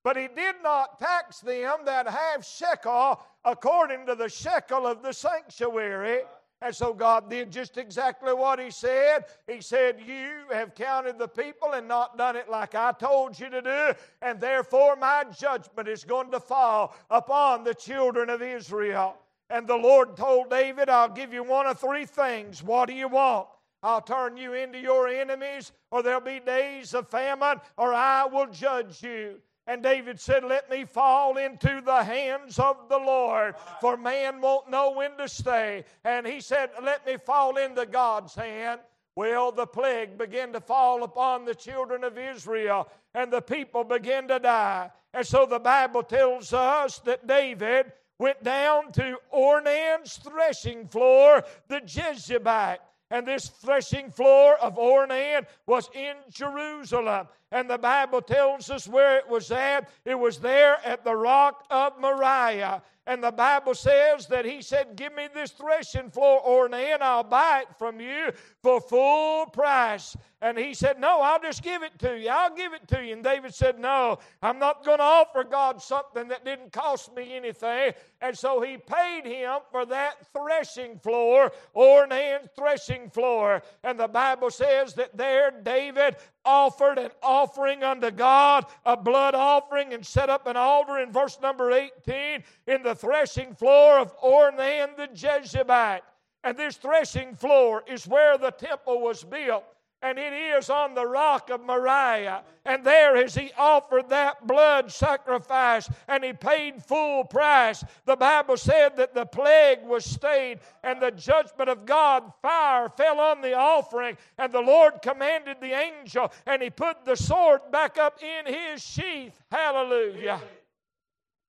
But 0.03 0.17
he 0.17 0.29
did 0.29 0.57
not 0.63 0.99
tax 0.99 1.41
them 1.41 1.81
that 1.85 2.09
half 2.09 2.47
shekel 2.47 3.21
according 3.45 4.07
to 4.07 4.15
the 4.15 4.29
shekel 4.29 4.87
of 4.87 5.03
the 5.03 5.13
sanctuary. 5.13 6.21
And 6.63 6.75
so 6.75 6.93
God 6.93 7.31
did 7.31 7.51
just 7.51 7.79
exactly 7.79 8.35
what 8.35 8.59
He 8.59 8.71
said. 8.71 9.25
He 9.47 9.63
said, 9.63 9.99
You 10.07 10.43
have 10.53 10.75
counted 10.75 11.19
the 11.19 11.29
people 11.29 11.73
and 11.73 11.89
not 11.89 12.19
done 12.19 12.37
it 12.37 12.51
like 12.51 12.75
I 12.75 12.93
told 12.93 13.39
you 13.39 13.49
to 13.49 13.63
do, 13.63 13.93
and 14.21 14.39
therefore 14.39 14.97
my 14.97 15.25
judgment 15.39 15.89
is 15.89 16.05
going 16.05 16.31
to 16.33 16.41
fall 16.41 16.95
upon 17.11 17.65
the 17.65 17.75
children 17.75 18.29
of 18.29 18.43
Israel. 18.43 19.17
And 19.49 19.67
the 19.67 19.77
Lord 19.77 20.17
told 20.17 20.51
David, 20.51 20.91
I'll 20.91 21.09
give 21.09 21.33
you 21.33 21.43
one 21.43 21.67
of 21.67 21.81
three 21.81 22.05
things. 22.05 22.63
What 22.63 22.89
do 22.89 22.95
you 22.95 23.09
want? 23.09 23.49
I'll 23.83 24.03
turn 24.03 24.37
you 24.37 24.53
into 24.53 24.79
your 24.79 25.09
enemies, 25.09 25.73
or 25.91 26.03
there'll 26.03 26.21
be 26.21 26.41
days 26.41 26.93
of 26.93 27.09
famine, 27.09 27.61
or 27.79 27.95
I 27.95 28.27
will 28.27 28.49
judge 28.49 29.03
you. 29.03 29.41
And 29.71 29.85
David 29.85 30.19
said, 30.19 30.43
Let 30.43 30.69
me 30.69 30.85
fall 30.85 31.37
into 31.37 31.81
the 31.81 32.03
hands 32.03 32.59
of 32.59 32.89
the 32.89 32.99
Lord, 32.99 33.55
for 33.81 33.97
man 33.97 34.41
won't 34.41 34.69
know 34.69 34.91
when 34.91 35.17
to 35.17 35.29
stay. 35.29 35.85
And 36.03 36.27
he 36.27 36.41
said, 36.41 36.71
Let 36.83 37.07
me 37.07 37.17
fall 37.17 37.57
into 37.57 37.87
God's 37.87 38.35
hand. 38.35 38.81
Well, 39.15 39.53
the 39.53 39.69
plague 39.69 40.19
began 40.19 40.53
to 40.55 40.61
fall 40.61 41.05
upon 41.05 41.45
the 41.45 41.55
children 41.55 42.03
of 42.03 42.19
Israel, 42.19 42.89
and 43.15 43.33
the 43.33 43.43
people 43.43 43.85
began 43.85 44.27
to 44.27 44.41
die. 44.41 44.91
And 45.15 45.25
so 45.25 45.47
the 45.47 45.61
Bible 45.61 46.03
tells 46.03 46.53
us 46.53 46.99
that 47.01 47.29
David 47.29 47.93
went 48.19 48.43
down 48.43 48.91
to 48.95 49.19
Ornan's 49.33 50.17
threshing 50.17 50.89
floor, 50.89 51.45
the 51.69 51.81
Jebusite. 51.81 52.81
And 53.13 53.27
this 53.27 53.49
threshing 53.49 54.11
floor 54.11 54.57
of 54.59 54.77
Ornan 54.77 55.47
was 55.67 55.91
in 55.95 56.15
Jerusalem. 56.31 57.27
And 57.53 57.69
the 57.69 57.79
Bible 57.79 58.23
tells 58.23 58.71
us 58.71 58.87
where 58.87 59.19
it 59.19 59.29
was 59.29 59.51
at. 59.51 59.89
It 60.05 60.19
was 60.19 60.39
there 60.39 60.79
at 60.85 61.05
the 61.05 61.15
rock 61.15 61.67
of 61.71 62.01
Moriah. 62.01 62.83
And 63.07 63.25
the 63.25 63.33
Bible 63.33 63.75
says 63.75 64.29
that 64.29 64.45
he 64.45 64.63
said, 64.63 64.95
Give 64.95 65.13
me 65.15 65.27
this 65.35 65.51
threshing 65.51 66.11
floor, 66.11 66.41
Ornan, 66.47 67.01
I'll 67.01 67.25
buy 67.25 67.63
it 67.63 67.77
from 67.77 67.99
you 67.99 68.31
for 68.63 68.81
full 68.81 69.47
price. 69.47 70.17
And 70.43 70.57
he 70.57 70.75
said, 70.75 71.01
No, 71.01 71.21
I'll 71.21 71.41
just 71.41 71.63
give 71.63 71.83
it 71.83 71.99
to 71.99 72.17
you. 72.17 72.29
I'll 72.29 72.55
give 72.55 72.73
it 72.73 72.87
to 72.89 73.05
you. 73.05 73.15
And 73.15 73.25
David 73.25 73.53
said, 73.53 73.81
No, 73.81 74.21
I'm 74.43 74.59
not 74.59 74.85
going 74.85 74.99
to 74.99 75.05
offer 75.05 75.43
God 75.45 75.83
something 75.83 76.29
that 76.29 76.45
didn't 76.45 76.73
cost 76.73 77.15
me 77.15 77.35
anything. 77.35 77.95
And 78.21 78.39
so 78.39 78.61
he 78.61 78.77
paid 78.77 79.23
him 79.25 79.59
for 79.73 79.85
that 79.87 80.27
threshing 80.33 80.99
floor, 81.01 81.53
Ornan's 81.75 82.49
threshing 82.55 83.11
floor. 83.11 83.63
And 83.83 83.99
the 83.99 84.09
Bible 84.09 84.51
says 84.51 84.95
that 84.95 85.17
there 85.17 85.51
David 85.51 86.17
offered 86.45 86.99
an 86.99 87.11
offering 87.23 87.40
unto 87.83 88.11
God, 88.11 88.67
a 88.85 88.97
blood 88.97 89.35
offering, 89.35 89.93
and 89.93 90.05
set 90.05 90.29
up 90.29 90.47
an 90.47 90.57
altar 90.57 90.99
in 90.99 91.13
verse 91.13 91.39
number 91.41 91.71
18 91.73 92.43
in 92.67 92.83
the 92.83 92.95
threshing 92.95 93.55
floor 93.55 93.99
of 93.99 94.17
Ornan 94.21 94.97
the 94.97 95.09
Jebusite. 95.09 96.03
And 96.43 96.57
this 96.57 96.77
threshing 96.77 97.35
floor 97.35 97.85
is 97.87 98.07
where 98.07 98.39
the 98.39 98.51
temple 98.51 99.01
was 99.01 99.23
built 99.25 99.65
and 100.03 100.19
it 100.19 100.33
is 100.33 100.71
on 100.71 100.95
the 100.95 101.07
rock 101.07 101.51
of 101.51 101.61
Moriah. 101.61 102.43
And 102.65 102.85
there 102.85 103.17
as 103.17 103.35
he 103.35 103.51
offered 103.59 104.09
that 104.09 104.47
blood 104.47 104.91
sacrifice 104.91 105.91
and 106.09 106.25
he 106.25 106.33
paid 106.33 106.83
full 106.83 107.25
price, 107.25 107.85
the 108.07 108.17
Bible 108.17 108.57
said 108.57 108.97
that 108.97 109.15
the 109.15 109.27
plague 109.27 109.83
was 109.85 110.05
stayed 110.05 110.61
and 110.83 111.01
the 111.01 111.11
judgment 111.11 111.69
of 111.69 111.85
God, 111.85 112.33
fire 112.41 112.89
fell 112.89 113.21
on 113.21 113.43
the 113.43 113.55
offering. 113.55 114.17
And 114.39 114.53
the 114.53 114.61
Lord 114.61 115.03
commanded 115.03 115.59
the 115.61 115.73
angel 115.73 116.33
and 116.47 116.63
he 116.63 116.71
put 116.71 117.05
the 117.05 117.17
sword 117.17 117.61
back 117.71 117.99
up 117.99 118.23
in 118.23 118.53
his 118.53 118.83
sheath. 118.83 119.39
Hallelujah. 119.51 120.41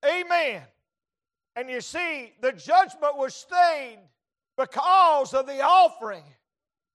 Amen. 0.05 0.61
And 1.55 1.69
you 1.69 1.81
see, 1.81 2.33
the 2.41 2.51
judgment 2.51 3.17
was 3.17 3.33
stayed 3.35 3.99
because 4.57 5.33
of 5.33 5.45
the 5.45 5.61
offering. 5.61 6.23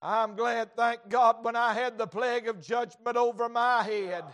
I'm 0.03 0.37
glad, 0.37 0.77
thank 0.77 1.09
God, 1.09 1.43
when 1.43 1.57
I 1.57 1.73
had 1.73 1.99
the 1.99 2.07
plague 2.07 2.49
of 2.49 2.61
judgment 2.61 3.17
over 3.17 3.49
my 3.49 3.83
head, 3.83 4.25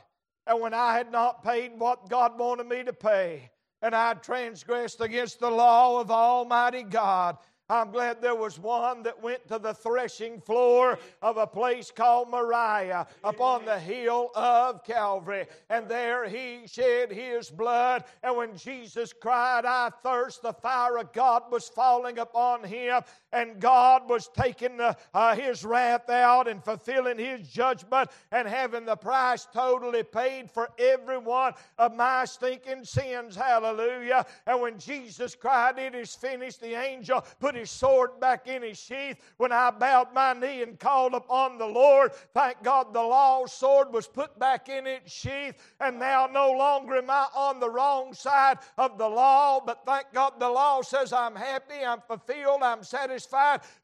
and 0.46 0.60
when 0.60 0.74
I 0.74 0.94
had 0.94 1.10
not 1.12 1.44
paid 1.44 1.72
what 1.78 2.08
God 2.08 2.38
wanted 2.38 2.66
me 2.66 2.82
to 2.84 2.92
pay, 2.92 3.50
and 3.80 3.94
I 3.94 4.14
transgressed 4.14 5.00
against 5.00 5.40
the 5.40 5.50
law 5.50 6.00
of 6.00 6.10
Almighty 6.10 6.82
God, 6.82 7.38
I'm 7.68 7.90
glad 7.90 8.20
there 8.20 8.34
was 8.34 8.58
one 8.58 9.02
that 9.04 9.22
went 9.22 9.48
to 9.48 9.58
the 9.58 9.72
threshing 9.72 10.42
floor 10.42 10.98
of 11.22 11.38
a 11.38 11.46
place 11.46 11.90
called 11.90 12.28
Moriah 12.28 13.06
upon 13.24 13.64
the 13.64 13.78
hill 13.78 14.30
of 14.34 14.84
Calvary. 14.84 15.46
And 15.70 15.88
there 15.88 16.28
he 16.28 16.66
shed 16.66 17.10
his 17.10 17.48
blood. 17.50 18.04
And 18.22 18.36
when 18.36 18.58
Jesus 18.58 19.14
cried, 19.14 19.64
I 19.64 19.90
thirst, 20.02 20.42
the 20.42 20.52
fire 20.52 20.98
of 20.98 21.14
God 21.14 21.44
was 21.50 21.66
falling 21.66 22.18
upon 22.18 22.62
him. 22.62 23.00
And 23.32 23.58
God 23.60 24.08
was 24.08 24.28
taking 24.28 24.76
the, 24.76 24.94
uh, 25.14 25.34
his 25.34 25.64
wrath 25.64 26.10
out 26.10 26.48
and 26.48 26.62
fulfilling 26.62 27.18
his 27.18 27.48
judgment 27.48 28.10
and 28.30 28.46
having 28.46 28.84
the 28.84 28.96
price 28.96 29.46
totally 29.54 30.02
paid 30.02 30.50
for 30.50 30.68
every 30.78 31.16
one 31.16 31.54
of 31.78 31.94
my 31.94 32.26
stinking 32.26 32.84
sins. 32.84 33.34
Hallelujah. 33.34 34.26
And 34.46 34.60
when 34.60 34.78
Jesus 34.78 35.34
cried, 35.34 35.78
It 35.78 35.94
is 35.94 36.14
finished, 36.14 36.60
the 36.60 36.74
angel 36.74 37.24
put 37.40 37.54
his 37.54 37.70
sword 37.70 38.20
back 38.20 38.48
in 38.48 38.62
his 38.62 38.78
sheath. 38.78 39.16
When 39.38 39.50
I 39.50 39.70
bowed 39.70 40.12
my 40.12 40.34
knee 40.34 40.62
and 40.62 40.78
called 40.78 41.14
upon 41.14 41.56
the 41.56 41.66
Lord, 41.66 42.12
thank 42.34 42.62
God 42.62 42.92
the 42.92 43.02
law 43.02 43.46
sword 43.46 43.92
was 43.92 44.06
put 44.06 44.38
back 44.38 44.68
in 44.68 44.86
its 44.86 45.10
sheath, 45.10 45.54
and 45.80 45.98
now 45.98 46.28
no 46.30 46.52
longer 46.52 46.96
am 46.96 47.10
I 47.10 47.28
on 47.34 47.60
the 47.60 47.70
wrong 47.70 48.12
side 48.12 48.58
of 48.76 48.98
the 48.98 49.08
law, 49.08 49.60
but 49.64 49.86
thank 49.86 50.12
God 50.12 50.34
the 50.38 50.48
law 50.48 50.82
says 50.82 51.12
I'm 51.12 51.34
happy, 51.34 51.84
I'm 51.86 52.00
fulfilled, 52.00 52.62
I'm 52.62 52.82
satisfied 52.82 53.21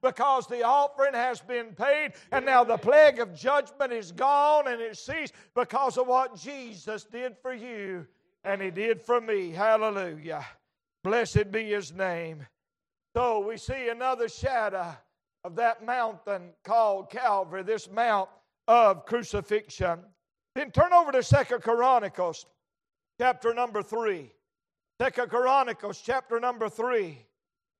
because 0.02 0.46
the 0.46 0.62
offering 0.62 1.14
has 1.14 1.40
been 1.40 1.74
paid, 1.74 2.12
and 2.32 2.44
now 2.44 2.64
the 2.64 2.76
plague 2.76 3.18
of 3.18 3.34
judgment 3.34 3.92
is 3.92 4.12
gone 4.12 4.68
and 4.68 4.80
it 4.80 4.96
ceased 4.96 5.34
because 5.54 5.96
of 5.98 6.06
what 6.06 6.36
Jesus 6.36 7.04
did 7.04 7.36
for 7.42 7.52
you 7.52 8.06
and 8.44 8.62
he 8.62 8.70
did 8.70 9.02
for 9.02 9.20
me. 9.20 9.50
Hallelujah. 9.50 10.44
Blessed 11.04 11.50
be 11.50 11.70
his 11.70 11.92
name. 11.92 12.46
So 13.14 13.46
we 13.46 13.56
see 13.56 13.88
another 13.88 14.28
shadow 14.28 14.96
of 15.44 15.56
that 15.56 15.84
mountain 15.84 16.50
called 16.64 17.10
Calvary, 17.10 17.62
this 17.62 17.90
mount 17.90 18.28
of 18.66 19.06
crucifixion. 19.06 20.00
Then 20.54 20.70
turn 20.70 20.92
over 20.92 21.12
to 21.12 21.22
Second 21.22 21.62
Chronicles, 21.62 22.46
chapter 23.20 23.54
number 23.54 23.82
3. 23.82 24.30
Second 25.00 25.30
Chronicles, 25.30 26.02
chapter 26.04 26.40
number 26.40 26.68
3. 26.68 27.18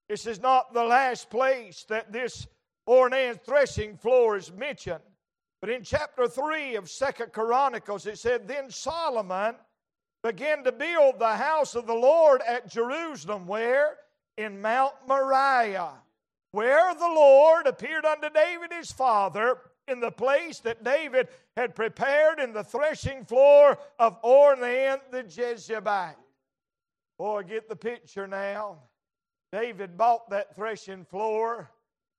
This 0.09 0.27
is 0.27 0.41
not 0.41 0.73
the 0.73 0.85
last 0.85 1.31
place 1.31 1.85
that 1.89 2.13
this 2.13 2.47
Ornan 2.89 3.41
threshing 3.43 3.97
floor 3.97 4.37
is 4.37 4.53
mentioned. 4.53 5.03
But 5.61 5.71
in 5.71 5.83
chapter 5.83 6.29
3 6.29 6.77
of 6.77 6.89
Second 6.89 7.33
Chronicles, 7.33 8.07
it 8.07 8.19
said, 8.19 8.49
Then 8.49 8.71
Solomon 8.71 9.57
began 10.23 10.65
to 10.65 10.73
build 10.73 11.19
the 11.19 11.37
house 11.37 11.75
of 11.75 11.87
the 11.87 11.95
Lord 11.95 12.41
at 12.47 12.71
Jerusalem, 12.71 13.47
where? 13.47 13.97
in 14.39 14.63
Mount 14.63 14.95
Moriah, 15.07 15.95
where 16.53 16.95
the 16.95 17.01
Lord 17.01 17.67
appeared 17.67 18.07
unto 18.07 18.31
David 18.31 18.73
his 18.73 18.93
father 18.93 19.59
in 19.89 20.01
the 20.01 20.13
place 20.13 20.61
that 20.61 20.85
David 20.85 21.29
had 21.57 21.75
prepared 21.75 22.39
in 22.39 22.53
the 22.53 22.63
threshing 22.63 23.25
floor 23.25 23.77
of 23.99 24.23
Ornan 24.23 25.01
the 25.11 25.25
Jebusite. 25.25 26.17
Boy, 27.19 27.43
get 27.43 27.69
the 27.69 27.77
picture 27.77 28.29
now. 28.29 28.79
David 29.53 29.97
bought 29.97 30.29
that 30.31 30.55
threshing 30.55 31.05
floor. 31.05 31.71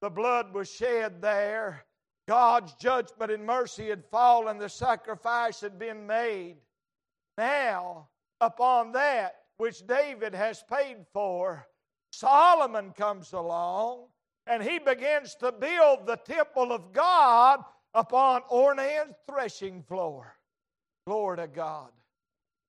The 0.02 0.10
blood 0.10 0.54
was 0.54 0.72
shed 0.72 1.22
there. 1.22 1.86
God's 2.28 2.74
judgment 2.76 3.32
and 3.32 3.46
mercy 3.46 3.90
had 3.90 4.06
fallen. 4.06 4.58
The 4.58 4.70
sacrifice 4.70 5.62
had 5.62 5.78
been 5.78 6.08
made. 6.08 6.58
Now, 7.38 8.10
upon 8.42 8.92
that 8.94 9.36
which 9.58 9.86
David 9.86 10.34
has 10.34 10.64
paid 10.72 11.06
for, 11.14 11.68
Solomon 12.12 12.92
comes 12.92 13.34
along 13.34 14.08
and 14.48 14.64
he 14.64 14.80
begins 14.80 15.36
to 15.36 15.52
build 15.52 16.06
the 16.06 16.18
temple 16.18 16.72
of 16.72 16.92
God 16.92 17.64
upon 17.94 18.42
Ornan's 18.50 19.16
threshing 19.30 19.84
floor. 19.84 20.36
Glory 21.06 21.38
to 21.38 21.48
God. 21.48 21.92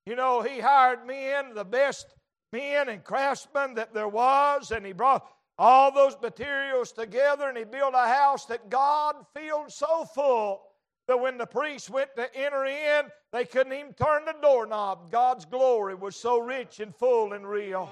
You 0.06 0.16
know, 0.16 0.42
he 0.42 0.60
hired 0.60 1.06
men, 1.06 1.54
the 1.54 1.64
best 1.64 2.14
men 2.52 2.88
and 2.88 3.04
craftsmen 3.04 3.74
that 3.74 3.94
there 3.94 4.08
was, 4.08 4.70
and 4.70 4.84
he 4.84 4.92
brought 4.92 5.26
all 5.58 5.92
those 5.92 6.16
materials 6.22 6.90
together 6.90 7.48
and 7.48 7.58
he 7.58 7.64
built 7.64 7.92
a 7.94 8.08
house 8.08 8.46
that 8.46 8.70
God 8.70 9.14
filled 9.34 9.70
so 9.70 10.06
full 10.06 10.62
that 11.06 11.20
when 11.20 11.36
the 11.36 11.46
priests 11.46 11.90
went 11.90 12.08
to 12.16 12.34
enter 12.34 12.64
in, 12.64 13.06
they 13.32 13.44
couldn't 13.44 13.72
even 13.72 13.92
turn 13.92 14.24
the 14.24 14.34
doorknob. 14.40 15.10
God's 15.10 15.44
glory 15.44 15.94
was 15.94 16.16
so 16.16 16.38
rich 16.38 16.80
and 16.80 16.94
full 16.94 17.34
and 17.34 17.46
real. 17.46 17.90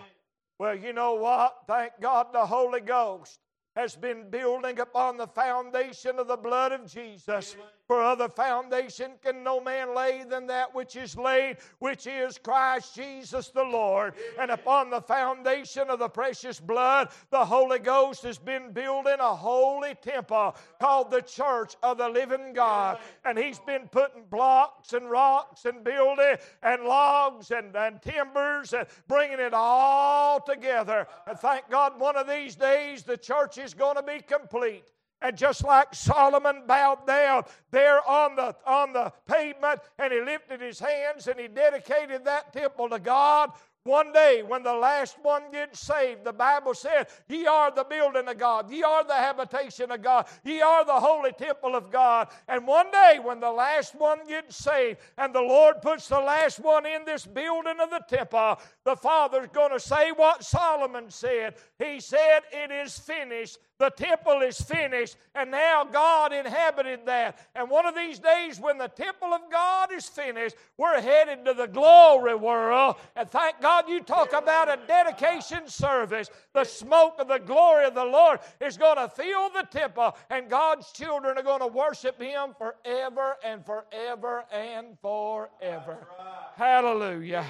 Well, 0.59 0.75
you 0.75 0.93
know 0.93 1.15
what? 1.15 1.57
Thank 1.67 1.93
God 2.01 2.29
the 2.33 2.47
Holy 2.47 2.81
Ghost 2.81 3.39
has 3.77 3.95
been 3.95 4.31
building 4.31 4.81
upon 4.81 5.17
the 5.17 5.27
foundation 5.27 6.19
of 6.19 6.27
the 6.27 6.37
blood 6.37 6.73
of 6.73 6.91
Jesus. 6.91 7.55
For 7.89 8.03
other 8.03 8.29
foundation 8.29 9.13
can 9.25 9.43
no 9.43 9.63
man 9.63 9.95
lay 9.95 10.23
than 10.23 10.47
that 10.49 10.75
which 10.75 10.95
is 10.95 11.17
laid, 11.17 11.57
which 11.79 12.07
is 12.07 12.37
Christ 12.37 12.95
Jesus 12.95 13.49
the 13.49 13.65
Lord. 13.65 14.13
And 14.39 14.51
upon 14.51 14.91
the 14.91 15.01
foundation 15.01 15.89
of 15.89 15.99
the 15.99 16.11
precious 16.11 16.61
blood, 16.61 17.09
the 17.31 17.43
Holy 17.43 17.79
Ghost 17.79 18.25
has 18.25 18.37
been 18.37 18.73
building 18.73 19.17
a 19.19 19.35
holy 19.35 19.95
temple 19.95 20.55
called 20.79 21.11
the 21.11 21.23
church 21.23 21.77
of 21.83 21.97
the 21.97 22.11
living 22.11 22.53
God. 22.53 22.99
And 23.25 23.39
He's 23.39 23.59
been 23.59 23.89
putting 23.89 24.25
blocks 24.29 24.93
and 24.93 25.11
rocks 25.11 25.65
and 25.65 25.83
building 25.83 26.37
and 26.63 26.85
logs 26.85 27.51
and, 27.53 27.75
and 27.75 28.03
timbers 28.03 28.75
and 28.75 28.87
bringing 29.07 29.41
it 29.41 29.55
all 29.55 30.43
together. 30.43 31.07
And 31.27 31.39
thank 31.39 31.71
God 31.71 31.99
one 31.99 32.19
of 32.19 32.29
these 32.29 32.55
days 32.55 33.03
the 33.03 33.17
church 33.17 33.57
is 33.57 33.73
going 33.73 33.97
to 33.97 34.03
be 34.03 34.21
complete. 34.21 34.85
And 35.21 35.37
just 35.37 35.65
like 35.65 35.95
Solomon 35.95 36.63
bowed 36.67 37.07
down 37.07 37.45
there 37.71 38.07
on 38.09 38.37
the, 38.37 38.55
on 38.67 38.93
the 38.93 39.13
pavement 39.27 39.81
and 39.99 40.13
he 40.13 40.21
lifted 40.21 40.61
his 40.61 40.79
hands 40.79 41.27
and 41.27 41.41
he 41.41 41.49
dedicated 41.49 42.25
that 42.25 42.53
temple 42.53 42.89
to 42.91 43.01
God, 43.01 43.51
one 43.89 44.13
day, 44.13 44.43
when 44.47 44.63
the 44.63 44.75
last 44.75 45.17
one 45.23 45.51
gets 45.51 45.81
saved, 45.81 46.23
the 46.23 46.33
Bible 46.33 46.75
said, 46.75 47.07
Ye 47.27 47.47
are 47.47 47.71
the 47.71 47.85
building 47.85 48.29
of 48.29 48.37
God, 48.37 48.71
ye 48.71 48.83
are 48.83 49.03
the 49.03 49.15
habitation 49.15 49.91
of 49.91 50.03
God, 50.03 50.27
ye 50.45 50.61
are 50.61 50.85
the 50.85 51.01
holy 51.01 51.33
temple 51.33 51.75
of 51.75 51.91
God. 51.91 52.29
And 52.49 52.67
one 52.67 52.91
day, 52.91 53.19
when 53.23 53.41
the 53.41 53.51
last 53.51 53.95
one 53.95 54.27
gets 54.29 54.57
saved, 54.57 54.99
and 55.17 55.35
the 55.35 55.41
Lord 55.41 55.81
puts 55.81 56.07
the 56.07 56.21
last 56.21 56.61
one 56.61 56.85
in 56.85 57.07
this 57.07 57.25
building 57.25 57.81
of 57.81 57.89
the 57.89 58.05
temple, 58.15 58.61
the 58.85 58.95
Father's 58.95 59.49
going 59.55 59.73
to 59.73 59.81
say 59.81 60.13
what 60.13 60.45
Solomon 60.45 61.09
said. 61.09 61.55
He 61.79 61.99
said, 62.01 62.41
It 62.53 62.71
is 62.71 62.99
finished. 62.99 63.57
The 63.79 63.91
temple 63.91 64.43
is 64.43 64.61
finished, 64.61 65.17
and 65.37 65.53
now 65.53 65.85
God 65.85 66.33
inhabited 66.33 67.07
that. 67.07 67.39
And 67.55 67.71
one 67.71 67.87
of 67.87 67.95
these 67.95 68.19
days, 68.19 68.59
when 68.59 68.77
the 68.77 68.89
temple 68.89 69.33
of 69.33 69.43
God 69.53 69.93
is 69.93 70.09
finished, 70.09 70.57
we're 70.77 71.01
headed 71.01 71.45
to 71.45 71.55
the 71.55 71.69
glory 71.69 72.35
world. 72.35 72.97
And 73.15 73.31
thank 73.31 73.61
God 73.61 73.89
you 73.89 74.01
talk 74.01 74.33
about 74.33 74.69
a 74.69 74.81
dedication 74.89 75.69
service. 75.69 76.29
The 76.55 76.65
smoke 76.65 77.21
of 77.21 77.29
the 77.29 77.39
glory 77.39 77.85
of 77.85 77.95
the 77.95 78.05
Lord 78.05 78.41
is 78.61 78.77
going 78.77 78.97
to 78.97 79.09
fill 79.09 79.51
the 79.51 79.69
temple, 79.71 80.17
and 80.29 80.51
God's 80.51 80.91
children 80.91 81.39
are 81.39 81.45
going 81.45 81.61
to 81.61 81.69
worship 81.69 82.21
Him 82.21 82.55
forever 82.59 83.37
and 83.45 83.65
forever 83.65 84.45
and 84.51 84.99
forever. 85.01 86.09
Hallelujah. 86.57 87.47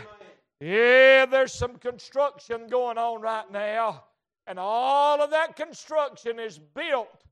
Yeah, 0.61 1.25
there's 1.25 1.55
some 1.55 1.77
construction 1.77 2.67
going 2.69 2.99
on 2.99 3.23
right 3.23 3.51
now. 3.51 4.05
And 4.49 4.59
all 4.59 5.21
of 5.21 5.31
that 5.31 5.57
construction 5.57 6.41
is 6.41 6.59
built 6.59 7.23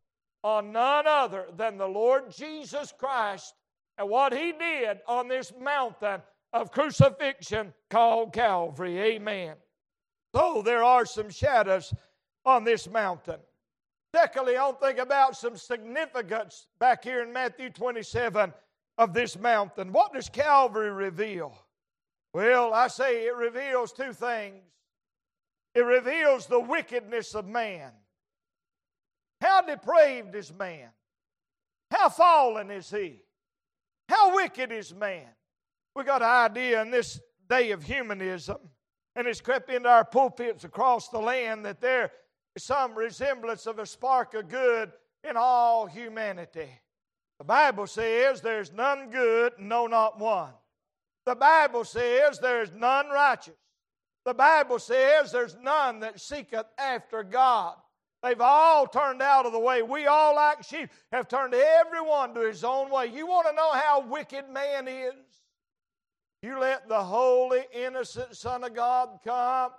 on 0.44 0.70
none 0.70 1.07
other 1.07 1.46
than 1.57 1.79
the 1.79 1.88
Lord 1.88 2.31
Jesus 2.31 2.92
Christ 2.96 3.55
and 3.96 4.11
what 4.11 4.35
He 4.35 4.52
did 4.52 4.98
on 5.09 5.26
this 5.26 5.50
mountain 5.59 6.20
of 6.52 6.70
crucifixion 6.70 7.72
called 7.88 8.35
Calvary. 8.35 8.98
Amen. 8.98 9.57
So 10.35 10.61
there 10.61 10.85
are 10.85 11.07
some 11.07 11.31
shadows 11.31 11.94
on 12.44 12.64
this 12.64 12.87
mountain. 12.87 13.40
Secondly, 14.14 14.59
I'll 14.59 14.74
think 14.74 14.98
about 14.98 15.38
some 15.38 15.57
significance 15.57 16.66
back 16.79 17.02
here 17.02 17.22
in 17.22 17.33
Matthew 17.33 17.70
27 17.70 18.52
of 18.98 19.14
this 19.14 19.38
mountain. 19.38 19.90
What 19.90 20.12
does 20.12 20.29
Calvary 20.29 20.90
reveal? 20.90 21.57
Well, 22.35 22.74
I 22.74 22.88
say 22.88 23.26
it 23.26 23.35
reveals 23.35 23.92
two 23.92 24.12
things. 24.12 24.62
It 25.77 25.85
reveals 25.85 26.47
the 26.47 26.59
wickedness 26.59 27.35
of 27.35 27.47
man. 27.47 27.93
How 29.43 29.61
depraved 29.61 30.35
is 30.35 30.51
man? 30.51 30.89
How 31.91 32.09
fallen 32.09 32.71
is 32.71 32.89
he? 32.89 33.21
How 34.09 34.35
wicked 34.35 34.73
is 34.73 34.95
man? 34.95 35.29
We 35.95 36.05
got 36.05 36.23
an 36.23 36.29
idea 36.29 36.81
in 36.81 36.91
this 36.91 37.21
day 37.47 37.73
of 37.73 37.83
humanism, 37.83 38.57
and 39.17 39.27
it's 39.27 39.43
crept 39.43 39.69
into 39.69 39.87
our 39.87 40.07
pulpits 40.07 40.65
across 40.65 41.11
the 41.11 41.19
land 41.19 41.67
that 41.67 41.83
there 41.83 42.11
is 42.55 42.65
some 42.65 42.95
resemblance 42.95 43.67
of 43.67 43.79
a 43.79 43.85
spark 43.85 44.33
of 44.33 44.49
good 44.49 44.93
in 45.29 45.37
all 45.37 45.85
humanity. 45.85 46.71
The 47.39 47.45
Bible 47.45 47.87
says 47.87 48.41
there's 48.41 48.73
none 48.73 49.11
good, 49.11 49.53
no, 49.59 49.87
not 49.87 50.19
one. 50.19 50.55
The 51.27 51.35
Bible 51.35 51.85
says 51.85 52.39
there 52.39 52.62
is 52.62 52.73
none 52.73 53.11
righteous. 53.11 53.53
The 54.27 54.35
Bible 54.35 54.81
says 54.81 55.31
there's 55.31 55.57
none 55.62 56.01
that 56.01 56.21
seeketh 56.21 56.67
after 56.77 57.23
God. 57.23 57.77
They've 58.25 58.41
all 58.41 58.89
turned 58.89 59.23
out 59.23 59.47
of 59.47 59.53
the 59.53 59.59
way. 59.61 59.83
We 59.83 60.07
all, 60.07 60.35
like 60.35 60.65
sheep, 60.65 60.91
have 61.12 61.29
turned 61.29 61.55
everyone 61.55 62.35
to 62.35 62.41
his 62.41 62.65
own 62.65 62.91
way. 62.91 63.07
You 63.07 63.29
want 63.29 63.47
to 63.47 63.55
know 63.55 63.71
how 63.73 64.01
wicked 64.01 64.51
man 64.51 64.89
is? 64.89 65.15
You 66.43 66.59
let 66.59 66.89
the 66.89 67.05
holy, 67.05 67.67
innocent 67.73 68.37
Son 68.37 68.65
of 68.65 68.75
God 68.75 69.21
come 69.25 69.71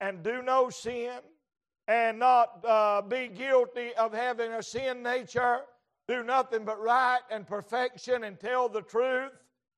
and 0.00 0.24
do 0.24 0.42
no 0.42 0.68
sin 0.68 1.20
and 1.86 2.18
not 2.18 2.64
uh, 2.66 3.02
be 3.02 3.28
guilty 3.28 3.94
of 3.96 4.12
having 4.12 4.50
a 4.50 4.64
sin 4.64 5.04
nature, 5.04 5.60
do 6.08 6.24
nothing 6.24 6.64
but 6.64 6.80
right 6.80 7.20
and 7.30 7.46
perfection 7.46 8.24
and 8.24 8.40
tell 8.40 8.68
the 8.68 8.82
truth 8.82 9.30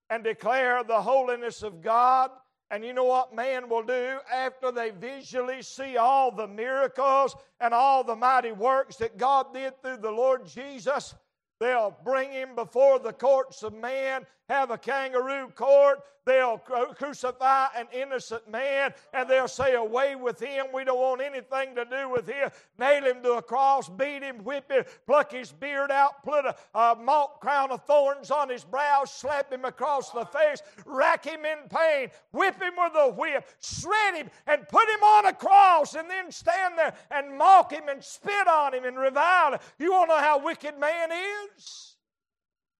and 0.09 0.25
declare 0.25 0.83
the 0.83 1.03
holiness 1.03 1.63
of 1.63 1.83
God. 1.83 2.31
And 2.71 2.85
you 2.85 2.93
know 2.93 3.05
what 3.05 3.35
man 3.35 3.69
will 3.69 3.83
do 3.83 4.19
after 4.33 4.73
they 4.73 4.91
visually 4.91 5.63
see 5.63 5.97
all 5.97 6.31
the 6.31 6.49
miracles 6.49 7.37
and 7.61 7.75
all 7.75 8.03
the 8.03 8.17
mighty 8.17 8.53
works 8.53 8.97
that 8.97 9.19
God 9.19 9.53
did 9.53 9.81
through 9.83 9.99
the 9.99 10.11
Lord 10.11 10.47
Jesus? 10.47 11.15
They'll 11.61 11.97
bring 12.05 12.33
him 12.33 12.55
before 12.55 12.99
the 12.99 13.13
courts 13.13 13.63
of 13.63 13.75
man, 13.75 14.27
have 14.49 14.71
a 14.71 14.79
kangaroo 14.79 15.49
court. 15.55 16.03
They'll 16.27 16.57
crucify 16.57 17.67
an 17.77 17.87
innocent 17.93 18.51
man 18.51 18.95
and 19.13 19.29
they'll 19.29 19.47
say, 19.47 19.75
Away 19.75 20.17
with 20.17 20.41
him. 20.41 20.67
We 20.73 20.85
don't 20.85 20.99
want 20.99 21.21
anything 21.21 21.75
to 21.75 21.85
do 21.85 22.09
with 22.09 22.27
him. 22.27 22.51
Nail 22.79 23.05
him 23.05 23.23
to 23.23 23.33
a 23.33 23.43
cross, 23.43 23.91
beat 23.91 24.23
him, 24.23 24.43
whip 24.43 24.71
him, 24.71 24.85
pluck 25.07 25.33
his 25.33 25.53
beard 25.53 25.91
out, 25.91 26.23
put 26.25 26.47
a, 26.47 26.57
a 26.75 26.97
mock 26.97 27.41
crown 27.41 27.71
of 27.73 27.85
thorns 27.85 28.31
on 28.31 28.49
his 28.49 28.65
brow, 28.65 29.03
slap 29.05 29.53
him 29.53 29.67
across 29.67 30.11
the 30.13 30.25
face, 30.25 30.63
rack 30.87 31.27
him 31.27 31.45
in 31.45 31.69
pain, 31.69 32.09
whip 32.33 32.61
him 32.61 32.73
with 32.79 32.93
a 32.97 33.11
whip, 33.11 33.47
shred 33.61 34.15
him, 34.15 34.31
and 34.47 34.67
put 34.69 34.89
him 34.89 35.03
on 35.03 35.27
a 35.27 35.33
cross, 35.35 35.95
and 35.95 36.09
then 36.09 36.33
stand 36.33 36.79
there 36.79 36.95
and 37.11 37.37
mock 37.37 37.71
him 37.71 37.89
and 37.89 38.03
spit 38.03 38.49
on 38.49 38.73
him 38.73 38.85
and 38.85 38.99
revile 38.99 39.53
him. 39.53 39.61
You 39.79 39.93
want 39.93 40.09
to 40.09 40.17
know 40.17 40.21
how 40.23 40.43
wicked 40.43 40.79
man 40.79 41.11
is? 41.13 41.97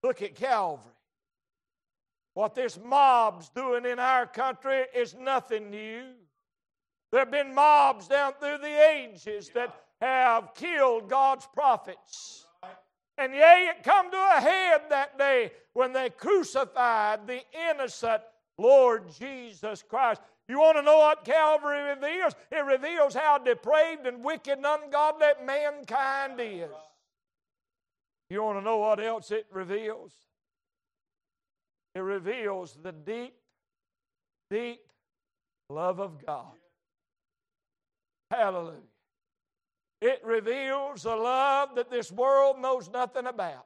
Look 0.01 0.23
at 0.23 0.33
Calvary. 0.33 0.94
What 2.35 2.53
this 2.53 2.77
mob's 2.77 3.49
doing 3.49 3.85
in 3.85 3.97
our 3.97 4.27
country 4.27 4.85
is 4.93 5.15
nothing 5.15 5.71
new. 5.71 6.03
There 7.11 7.21
have 7.21 7.31
been 7.31 7.55
mobs 7.55 8.09
down 8.09 8.33
through 8.39 8.57
the 8.57 8.89
ages 8.89 9.49
that 9.55 9.73
have 10.01 10.53
killed 10.53 11.09
God's 11.09 11.47
prophets. 11.53 12.45
And 13.17 13.33
yea, 13.33 13.69
it 13.69 13.83
come 13.83 14.11
to 14.11 14.17
a 14.17 14.41
head 14.41 14.81
that 14.89 15.17
day 15.17 15.53
when 15.71 15.93
they 15.93 16.09
crucified 16.09 17.25
the 17.25 17.39
innocent 17.71 18.21
Lord 18.57 19.03
Jesus 19.17 19.81
Christ. 19.81 20.21
You 20.49 20.59
want 20.59 20.75
to 20.75 20.83
know 20.83 20.97
what 20.97 21.23
Calvary 21.23 21.83
reveals? 21.83 22.33
It 22.51 22.65
reveals 22.65 23.13
how 23.13 23.37
depraved 23.37 24.05
and 24.07 24.21
wicked 24.21 24.57
and 24.57 24.65
ungodly 24.65 25.27
mankind 25.45 26.41
is. 26.41 26.69
You 28.29 28.43
want 28.43 28.59
to 28.59 28.63
know 28.63 28.77
what 28.77 28.99
else 28.99 29.31
it 29.31 29.45
reveals? 29.53 30.11
It 31.95 32.01
reveals 32.01 32.77
the 32.83 32.91
deep, 32.91 33.35
deep 34.51 34.81
love 35.69 35.99
of 35.99 36.23
God. 36.25 36.51
Hallelujah. 38.29 38.81
It 40.01 40.21
reveals 40.23 41.05
a 41.05 41.15
love 41.15 41.75
that 41.75 41.89
this 41.89 42.11
world 42.11 42.59
knows 42.59 42.89
nothing 42.89 43.25
about. 43.25 43.65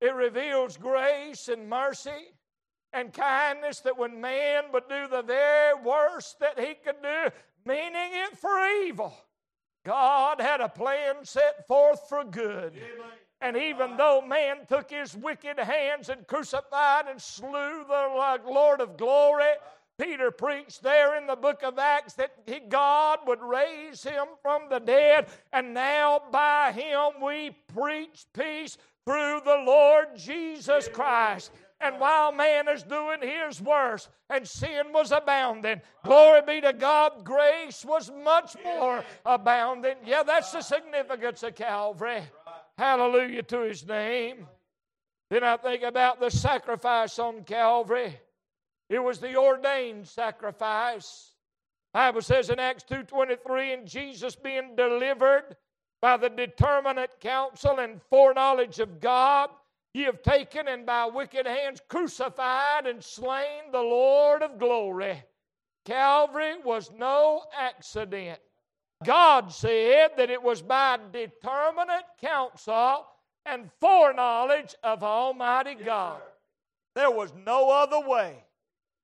It 0.00 0.14
reveals 0.14 0.76
grace 0.76 1.48
and 1.48 1.68
mercy 1.68 2.32
and 2.92 3.12
kindness 3.12 3.80
that 3.80 3.98
when 3.98 4.20
man 4.20 4.64
would 4.72 4.88
do 4.88 5.08
the 5.08 5.22
very 5.22 5.74
worst 5.82 6.38
that 6.38 6.58
he 6.58 6.74
could 6.74 7.02
do, 7.02 7.30
meaning 7.66 8.10
it 8.12 8.38
for 8.38 8.58
evil, 8.84 9.12
God 9.84 10.40
had 10.40 10.60
a 10.60 10.68
plan 10.68 11.24
set 11.24 11.66
forth 11.66 12.08
for 12.08 12.22
good. 12.22 12.74
Amen. 12.76 13.10
And 13.40 13.56
even 13.56 13.96
though 13.96 14.20
man 14.20 14.66
took 14.68 14.90
his 14.90 15.16
wicked 15.16 15.58
hands 15.58 16.08
and 16.08 16.26
crucified 16.26 17.06
and 17.08 17.20
slew 17.20 17.84
the 17.86 18.40
Lord 18.46 18.80
of 18.80 18.96
glory, 18.96 19.52
Peter 19.96 20.30
preached 20.30 20.82
there 20.82 21.16
in 21.16 21.26
the 21.26 21.36
book 21.36 21.62
of 21.62 21.78
Acts 21.78 22.14
that 22.14 22.68
God 22.68 23.20
would 23.26 23.42
raise 23.42 24.02
him 24.02 24.26
from 24.42 24.62
the 24.68 24.78
dead, 24.78 25.26
and 25.52 25.74
now 25.74 26.20
by 26.30 26.72
him 26.72 27.20
we 27.22 27.50
preach 27.74 28.26
peace 28.32 28.76
through 29.04 29.40
the 29.44 29.62
Lord 29.66 30.08
Jesus 30.16 30.88
Christ. 30.88 31.50
And 31.80 32.00
while 32.00 32.32
man 32.32 32.66
is 32.68 32.82
doing 32.82 33.20
his 33.22 33.62
worst 33.62 34.08
and 34.30 34.46
sin 34.46 34.92
was 34.92 35.12
abounding, 35.12 35.80
glory 36.04 36.42
be 36.44 36.60
to 36.60 36.72
God, 36.72 37.24
grace 37.24 37.84
was 37.84 38.10
much 38.24 38.56
more 38.64 39.04
abounding. 39.24 39.94
Yeah, 40.04 40.24
that's 40.24 40.50
the 40.50 40.60
significance 40.60 41.44
of 41.44 41.54
Calvary. 41.54 42.22
Hallelujah 42.78 43.42
to 43.42 43.62
his 43.62 43.84
name. 43.84 44.46
Then 45.30 45.42
I 45.42 45.56
think 45.56 45.82
about 45.82 46.20
the 46.20 46.30
sacrifice 46.30 47.18
on 47.18 47.42
Calvary. 47.42 48.16
It 48.88 49.00
was 49.00 49.18
the 49.18 49.36
ordained 49.36 50.06
sacrifice. 50.06 51.34
Bible 51.92 52.22
says 52.22 52.50
in 52.50 52.60
Acts 52.60 52.84
2:23, 52.84 53.72
and 53.72 53.88
Jesus 53.88 54.36
being 54.36 54.76
delivered 54.76 55.56
by 56.00 56.16
the 56.16 56.30
determinate 56.30 57.18
counsel 57.18 57.80
and 57.80 58.00
foreknowledge 58.04 58.78
of 58.78 59.00
God, 59.00 59.50
ye 59.92 60.04
have 60.04 60.22
taken 60.22 60.68
and 60.68 60.86
by 60.86 61.06
wicked 61.06 61.46
hands 61.46 61.82
crucified 61.88 62.86
and 62.86 63.02
slain 63.02 63.72
the 63.72 63.82
Lord 63.82 64.44
of 64.44 64.56
glory. 64.56 65.24
Calvary 65.84 66.58
was 66.58 66.92
no 66.92 67.42
accident. 67.52 68.40
God 69.04 69.52
said 69.52 70.10
that 70.16 70.30
it 70.30 70.42
was 70.42 70.60
by 70.60 70.98
determinate 71.12 72.04
counsel 72.20 73.06
and 73.46 73.70
foreknowledge 73.80 74.74
of 74.82 75.02
Almighty 75.02 75.76
God. 75.76 76.20
There 76.94 77.10
was 77.10 77.32
no 77.46 77.70
other 77.70 78.00
way. 78.00 78.44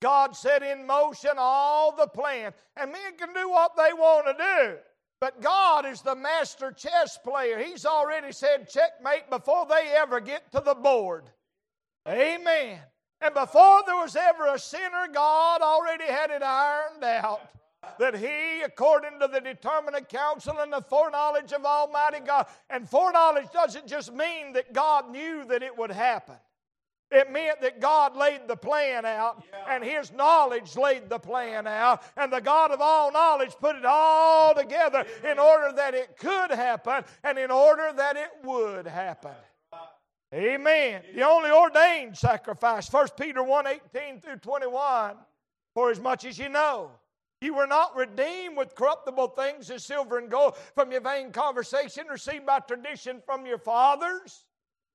God 0.02 0.37
set 0.37 0.62
in 0.62 0.87
motion 0.87 1.30
all 1.38 1.94
the 1.94 2.09
plan, 2.09 2.52
and 2.76 2.92
men 2.92 3.16
can 3.16 3.33
do 3.33 3.48
what 3.48 3.76
they 3.76 3.92
want 3.92 4.26
to 4.26 4.44
do. 4.44 4.76
But 5.20 5.40
God 5.40 5.87
is 5.87 6.02
the 6.02 6.16
master 6.16 6.72
chess 6.72 7.16
player. 7.16 7.59
He's 7.59 7.87
already 7.87 8.33
said 8.33 8.68
checkmate 8.68 9.30
before 9.30 9.66
they 9.66 9.92
ever 9.96 10.20
get 10.20 10.50
to 10.52 10.61
the 10.61 10.74
board. 10.74 11.24
Amen. 12.07 12.80
And 13.20 13.33
before 13.33 13.83
there 13.87 13.96
was 13.96 14.16
ever 14.16 14.48
a 14.48 14.59
sinner, 14.59 15.07
God 15.12 15.62
already 15.62 16.04
had 16.04 16.30
it 16.30 16.42
ironed 16.42 17.04
out 17.04 17.40
that 17.98 18.16
he, 18.16 18.62
according 18.62 19.18
to 19.20 19.28
the 19.28 19.40
determinate 19.40 20.08
counsel 20.08 20.58
and 20.60 20.72
the 20.72 20.80
foreknowledge 20.80 21.52
of 21.52 21.64
Almighty 21.64 22.20
God, 22.20 22.46
and 22.70 22.88
foreknowledge 22.88 23.50
doesn't 23.52 23.86
just 23.86 24.12
mean 24.12 24.52
that 24.52 24.72
God 24.72 25.10
knew 25.10 25.44
that 25.46 25.62
it 25.62 25.76
would 25.76 25.90
happen. 25.90 26.36
It 27.10 27.30
meant 27.30 27.60
that 27.60 27.80
God 27.80 28.16
laid 28.16 28.48
the 28.48 28.56
plan 28.56 29.04
out, 29.04 29.44
yeah. 29.52 29.74
and 29.74 29.84
His 29.84 30.12
knowledge 30.12 30.76
laid 30.76 31.08
the 31.08 31.18
plan 31.18 31.66
out, 31.66 32.02
and 32.16 32.32
the 32.32 32.40
God 32.40 32.72
of 32.72 32.80
all 32.80 33.12
knowledge 33.12 33.54
put 33.60 33.76
it 33.76 33.84
all 33.84 34.54
together 34.54 35.06
Amen. 35.20 35.32
in 35.32 35.38
order 35.38 35.72
that 35.76 35.94
it 35.94 36.16
could 36.16 36.50
happen 36.50 37.04
and 37.22 37.38
in 37.38 37.50
order 37.50 37.92
that 37.96 38.16
it 38.16 38.30
would 38.42 38.86
happen. 38.86 39.32
Amen. 40.34 41.02
The 41.14 41.22
only 41.22 41.50
ordained 41.50 42.18
sacrifice, 42.18 42.92
1 42.92 43.08
Peter 43.16 43.44
1 43.44 43.66
18 43.94 44.20
through 44.20 44.38
21, 44.38 45.14
for 45.74 45.92
as 45.92 46.00
much 46.00 46.24
as 46.24 46.36
you 46.38 46.48
know 46.48 46.90
you 47.44 47.54
were 47.54 47.66
not 47.66 47.94
redeemed 47.94 48.57
with 48.57 48.74
corruptible 48.74 49.28
things 49.28 49.70
as 49.70 49.85
silver 49.85 50.18
and 50.18 50.30
gold 50.30 50.57
from 50.74 50.90
your 50.90 51.02
vain 51.02 51.30
conversation 51.30 52.07
received 52.09 52.46
by 52.46 52.59
tradition 52.61 53.22
from 53.24 53.44
your 53.44 53.59
fathers, 53.59 54.46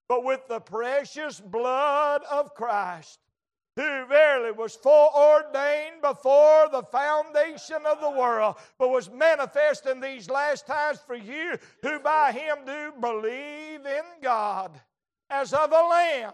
but 0.07 0.23
with 0.23 0.41
the 0.47 0.59
precious 0.59 1.39
blood 1.39 2.23
of 2.29 2.55
Christ, 2.55 3.19
who 3.75 4.05
verily 4.07 4.51
was 4.51 4.75
foreordained 4.75 6.01
before 6.01 6.67
the 6.71 6.83
foundation 6.91 7.85
of 7.85 8.01
the 8.01 8.09
world, 8.09 8.55
but 8.79 8.89
was 8.89 9.11
manifest 9.11 9.85
in 9.85 10.01
these 10.01 10.29
last 10.29 10.65
times 10.65 10.99
for 11.05 11.15
you 11.15 11.55
who 11.83 11.99
by 11.99 12.31
him 12.31 12.57
do 12.65 12.91
believe 12.99 13.85
in 13.85 14.03
God, 14.21 14.71
as 15.29 15.53
of 15.53 15.71
a 15.71 15.75
lamb 15.75 16.33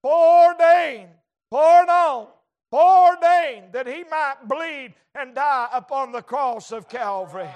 foreordained, 0.00 1.10
poured 1.50 1.88
on 1.88 2.28
foreordained 2.70 3.72
that 3.72 3.86
he 3.86 4.04
might 4.04 4.36
bleed 4.46 4.94
and 5.14 5.34
die 5.34 5.68
upon 5.72 6.12
the 6.12 6.22
cross 6.22 6.72
of 6.72 6.88
Calvary. 6.88 7.48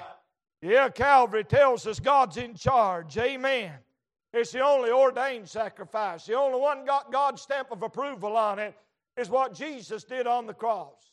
Yeah, 0.61 0.89
Calvary 0.89 1.43
tells 1.43 1.87
us 1.87 1.99
God's 1.99 2.37
in 2.37 2.55
charge. 2.55 3.17
Amen. 3.17 3.73
It's 4.33 4.51
the 4.51 4.61
only 4.61 4.91
ordained 4.91 5.49
sacrifice. 5.49 6.25
The 6.25 6.35
only 6.35 6.59
one 6.59 6.85
got 6.85 7.11
God's 7.11 7.41
stamp 7.41 7.71
of 7.71 7.83
approval 7.83 8.37
on 8.37 8.59
it 8.59 8.75
is 9.17 9.29
what 9.29 9.53
Jesus 9.53 10.03
did 10.03 10.27
on 10.27 10.47
the 10.47 10.53
cross. 10.53 11.11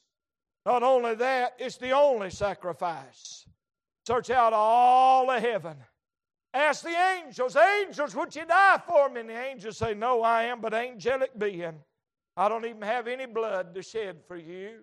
Not 0.65 0.83
only 0.83 1.15
that, 1.15 1.55
it's 1.59 1.77
the 1.77 1.93
only 1.93 2.31
sacrifice. 2.31 3.47
Search 4.07 4.31
out 4.31 4.53
all 4.53 5.31
of 5.31 5.43
heaven. 5.43 5.77
Ask 6.55 6.83
the 6.83 6.97
angels, 7.25 7.57
angels, 7.57 8.15
would 8.15 8.35
you 8.35 8.45
die 8.47 8.81
for 8.87 9.09
me? 9.09 9.21
And 9.21 9.31
the 9.31 9.39
angels 9.39 9.77
say, 9.77 9.95
No, 9.95 10.23
I 10.23 10.45
am 10.45 10.61
but 10.61 10.75
angelic 10.75 11.39
being. 11.39 11.75
I 12.38 12.48
don't 12.48 12.64
even 12.64 12.83
have 12.83 13.09
any 13.09 13.27
blood 13.27 13.74
to 13.74 13.83
shed 13.83 14.18
for 14.29 14.37
you. 14.37 14.83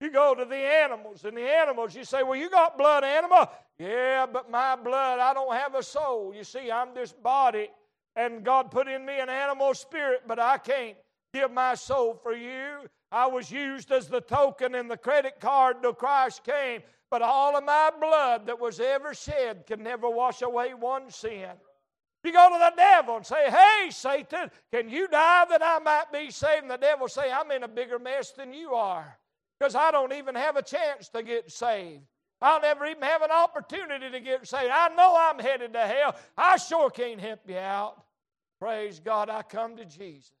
You 0.00 0.10
go 0.10 0.34
to 0.34 0.46
the 0.46 0.56
animals, 0.56 1.26
and 1.26 1.36
the 1.36 1.42
animals, 1.42 1.94
you 1.94 2.04
say, 2.04 2.22
Well, 2.22 2.36
you 2.36 2.48
got 2.48 2.78
blood, 2.78 3.04
animal. 3.04 3.50
Yeah, 3.78 4.24
but 4.24 4.50
my 4.50 4.74
blood, 4.74 5.18
I 5.18 5.34
don't 5.34 5.54
have 5.54 5.74
a 5.74 5.82
soul. 5.82 6.32
You 6.34 6.42
see, 6.42 6.70
I'm 6.70 6.94
this 6.94 7.12
body, 7.12 7.68
and 8.16 8.42
God 8.42 8.70
put 8.70 8.88
in 8.88 9.04
me 9.04 9.20
an 9.20 9.28
animal 9.28 9.74
spirit, 9.74 10.22
but 10.26 10.38
I 10.38 10.56
can't 10.56 10.96
give 11.34 11.52
my 11.52 11.74
soul 11.74 12.18
for 12.22 12.32
you. 12.34 12.88
I 13.12 13.26
was 13.26 13.50
used 13.50 13.92
as 13.92 14.08
the 14.08 14.22
token 14.22 14.74
and 14.74 14.90
the 14.90 14.96
credit 14.96 15.40
card 15.40 15.82
till 15.82 15.92
Christ 15.92 16.44
came, 16.44 16.80
but 17.10 17.20
all 17.20 17.58
of 17.58 17.64
my 17.64 17.90
blood 18.00 18.46
that 18.46 18.58
was 18.58 18.80
ever 18.80 19.12
shed 19.12 19.66
can 19.66 19.82
never 19.82 20.08
wash 20.08 20.40
away 20.40 20.72
one 20.72 21.10
sin. 21.10 21.50
You 22.24 22.32
go 22.32 22.48
to 22.50 22.58
the 22.58 22.72
devil 22.76 23.16
and 23.16 23.26
say, 23.26 23.50
Hey, 23.50 23.90
Satan, 23.90 24.50
can 24.72 24.88
you 24.88 25.06
die 25.06 25.44
that 25.50 25.62
I 25.62 25.78
might 25.78 26.10
be 26.10 26.30
saved? 26.30 26.62
And 26.62 26.70
the 26.70 26.78
devil 26.78 27.06
say, 27.06 27.30
I'm 27.30 27.50
in 27.50 27.62
a 27.62 27.68
bigger 27.68 27.98
mess 27.98 28.32
than 28.32 28.54
you 28.54 28.72
are 28.74 29.18
because 29.58 29.74
I 29.74 29.90
don't 29.90 30.12
even 30.12 30.34
have 30.34 30.56
a 30.56 30.62
chance 30.62 31.08
to 31.10 31.22
get 31.22 31.52
saved. 31.52 32.02
I'll 32.40 32.60
never 32.60 32.86
even 32.86 33.02
have 33.02 33.22
an 33.22 33.30
opportunity 33.30 34.10
to 34.10 34.20
get 34.20 34.46
saved. 34.46 34.70
I 34.72 34.88
know 34.94 35.16
I'm 35.16 35.38
headed 35.38 35.74
to 35.74 35.86
hell. 35.86 36.16
I 36.36 36.56
sure 36.56 36.90
can't 36.90 37.20
help 37.20 37.40
you 37.46 37.58
out. 37.58 38.02
Praise 38.58 39.00
God, 39.00 39.28
I 39.28 39.42
come 39.42 39.76
to 39.76 39.84
Jesus. 39.84 40.32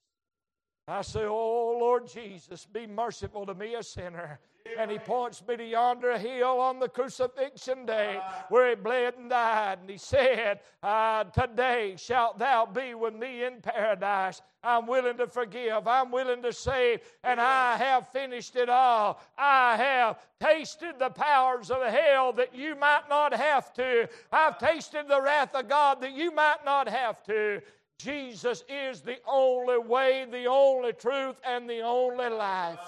I 0.88 1.02
say, 1.02 1.24
Oh 1.24 1.76
Lord 1.78 2.08
Jesus, 2.08 2.66
be 2.66 2.86
merciful 2.86 3.44
to 3.46 3.54
me, 3.54 3.74
a 3.74 3.82
sinner. 3.82 4.40
And 4.78 4.90
he 4.90 4.98
points 4.98 5.46
me 5.46 5.58
to 5.58 5.64
yonder 5.64 6.16
hill 6.16 6.58
on 6.58 6.80
the 6.80 6.88
crucifixion 6.88 7.84
day 7.84 8.18
where 8.48 8.70
he 8.70 8.74
bled 8.74 9.14
and 9.18 9.28
died. 9.28 9.80
And 9.82 9.90
he 9.90 9.98
said, 9.98 10.60
uh, 10.82 11.24
Today 11.24 11.96
shalt 11.98 12.38
thou 12.38 12.64
be 12.64 12.94
with 12.94 13.14
me 13.14 13.44
in 13.44 13.60
paradise. 13.60 14.40
I'm 14.62 14.86
willing 14.86 15.18
to 15.18 15.26
forgive. 15.26 15.86
I'm 15.86 16.10
willing 16.10 16.42
to 16.42 16.52
save. 16.52 17.00
And 17.22 17.40
I 17.40 17.76
have 17.76 18.08
finished 18.08 18.56
it 18.56 18.70
all. 18.70 19.20
I 19.36 19.76
have 19.76 20.18
tasted 20.40 20.98
the 20.98 21.10
powers 21.10 21.70
of 21.70 21.82
hell 21.82 22.32
that 22.32 22.54
you 22.54 22.74
might 22.74 23.04
not 23.10 23.34
have 23.34 23.72
to. 23.74 24.08
I've 24.32 24.58
tasted 24.58 25.08
the 25.08 25.20
wrath 25.20 25.54
of 25.54 25.68
God 25.68 26.00
that 26.00 26.12
you 26.12 26.34
might 26.34 26.64
not 26.64 26.88
have 26.88 27.22
to. 27.24 27.60
Jesus 27.98 28.64
is 28.68 29.02
the 29.02 29.18
only 29.28 29.78
way, 29.78 30.26
the 30.30 30.46
only 30.46 30.94
truth, 30.94 31.36
and 31.44 31.68
the 31.68 31.82
only 31.82 32.30
life. 32.30 32.78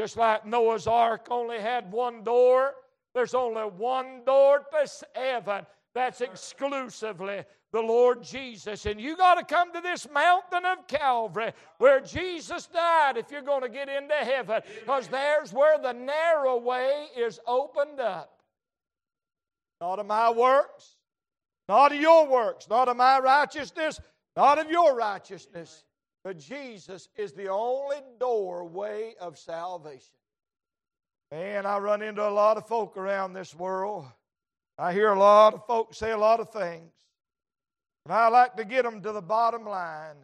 Just 0.00 0.16
like 0.16 0.46
Noah's 0.46 0.86
ark 0.86 1.26
only 1.30 1.60
had 1.60 1.92
one 1.92 2.24
door, 2.24 2.72
there's 3.12 3.34
only 3.34 3.64
one 3.64 4.24
door 4.24 4.64
to 4.72 5.06
heaven. 5.14 5.66
That's 5.94 6.22
exclusively 6.22 7.44
the 7.70 7.82
Lord 7.82 8.22
Jesus. 8.22 8.86
And 8.86 8.98
you 8.98 9.14
got 9.14 9.34
to 9.34 9.44
come 9.44 9.74
to 9.74 9.82
this 9.82 10.08
mountain 10.10 10.64
of 10.64 10.86
Calvary 10.86 11.52
where 11.76 12.00
Jesus 12.00 12.66
died 12.68 13.18
if 13.18 13.30
you're 13.30 13.42
going 13.42 13.60
to 13.60 13.68
get 13.68 13.90
into 13.90 14.14
heaven, 14.14 14.62
because 14.78 15.06
there's 15.08 15.52
where 15.52 15.76
the 15.78 15.92
narrow 15.92 16.56
way 16.56 17.08
is 17.14 17.38
opened 17.46 18.00
up. 18.00 18.40
Not 19.82 19.98
of 19.98 20.06
my 20.06 20.30
works, 20.30 20.96
not 21.68 21.92
of 21.92 22.00
your 22.00 22.26
works, 22.26 22.66
not 22.70 22.88
of 22.88 22.96
my 22.96 23.18
righteousness, 23.18 24.00
not 24.34 24.58
of 24.58 24.70
your 24.70 24.96
righteousness. 24.96 25.84
But 26.22 26.38
Jesus 26.38 27.08
is 27.16 27.32
the 27.32 27.48
only 27.48 27.96
doorway 28.18 29.14
of 29.20 29.38
salvation. 29.38 30.14
Man, 31.30 31.64
I 31.64 31.78
run 31.78 32.02
into 32.02 32.26
a 32.26 32.28
lot 32.28 32.56
of 32.56 32.66
folk 32.66 32.96
around 32.96 33.32
this 33.32 33.54
world. 33.54 34.06
I 34.76 34.92
hear 34.92 35.12
a 35.12 35.18
lot 35.18 35.54
of 35.54 35.66
folks 35.66 35.98
say 35.98 36.10
a 36.10 36.18
lot 36.18 36.40
of 36.40 36.50
things. 36.50 36.92
And 38.04 38.14
I 38.14 38.28
like 38.28 38.56
to 38.56 38.64
get 38.64 38.84
them 38.84 39.00
to 39.02 39.12
the 39.12 39.22
bottom 39.22 39.64
line. 39.64 40.16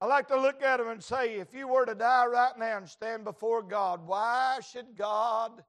I 0.00 0.06
like 0.06 0.28
to 0.28 0.40
look 0.40 0.62
at 0.62 0.78
them 0.78 0.88
and 0.88 1.02
say, 1.02 1.34
if 1.34 1.54
you 1.54 1.68
were 1.68 1.86
to 1.86 1.94
die 1.94 2.26
right 2.26 2.58
now 2.58 2.78
and 2.78 2.88
stand 2.88 3.24
before 3.24 3.62
God, 3.62 4.06
why 4.06 4.58
should 4.72 4.96
God 4.96 5.62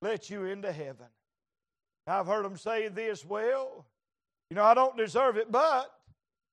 let 0.00 0.30
you 0.30 0.44
into 0.44 0.72
heaven? 0.72 1.06
I've 2.06 2.26
heard 2.26 2.44
them 2.44 2.56
say 2.56 2.88
this, 2.88 3.24
well, 3.24 3.86
you 4.50 4.56
know, 4.56 4.64
I 4.64 4.74
don't 4.74 4.96
deserve 4.96 5.36
it, 5.36 5.50
but 5.50 5.90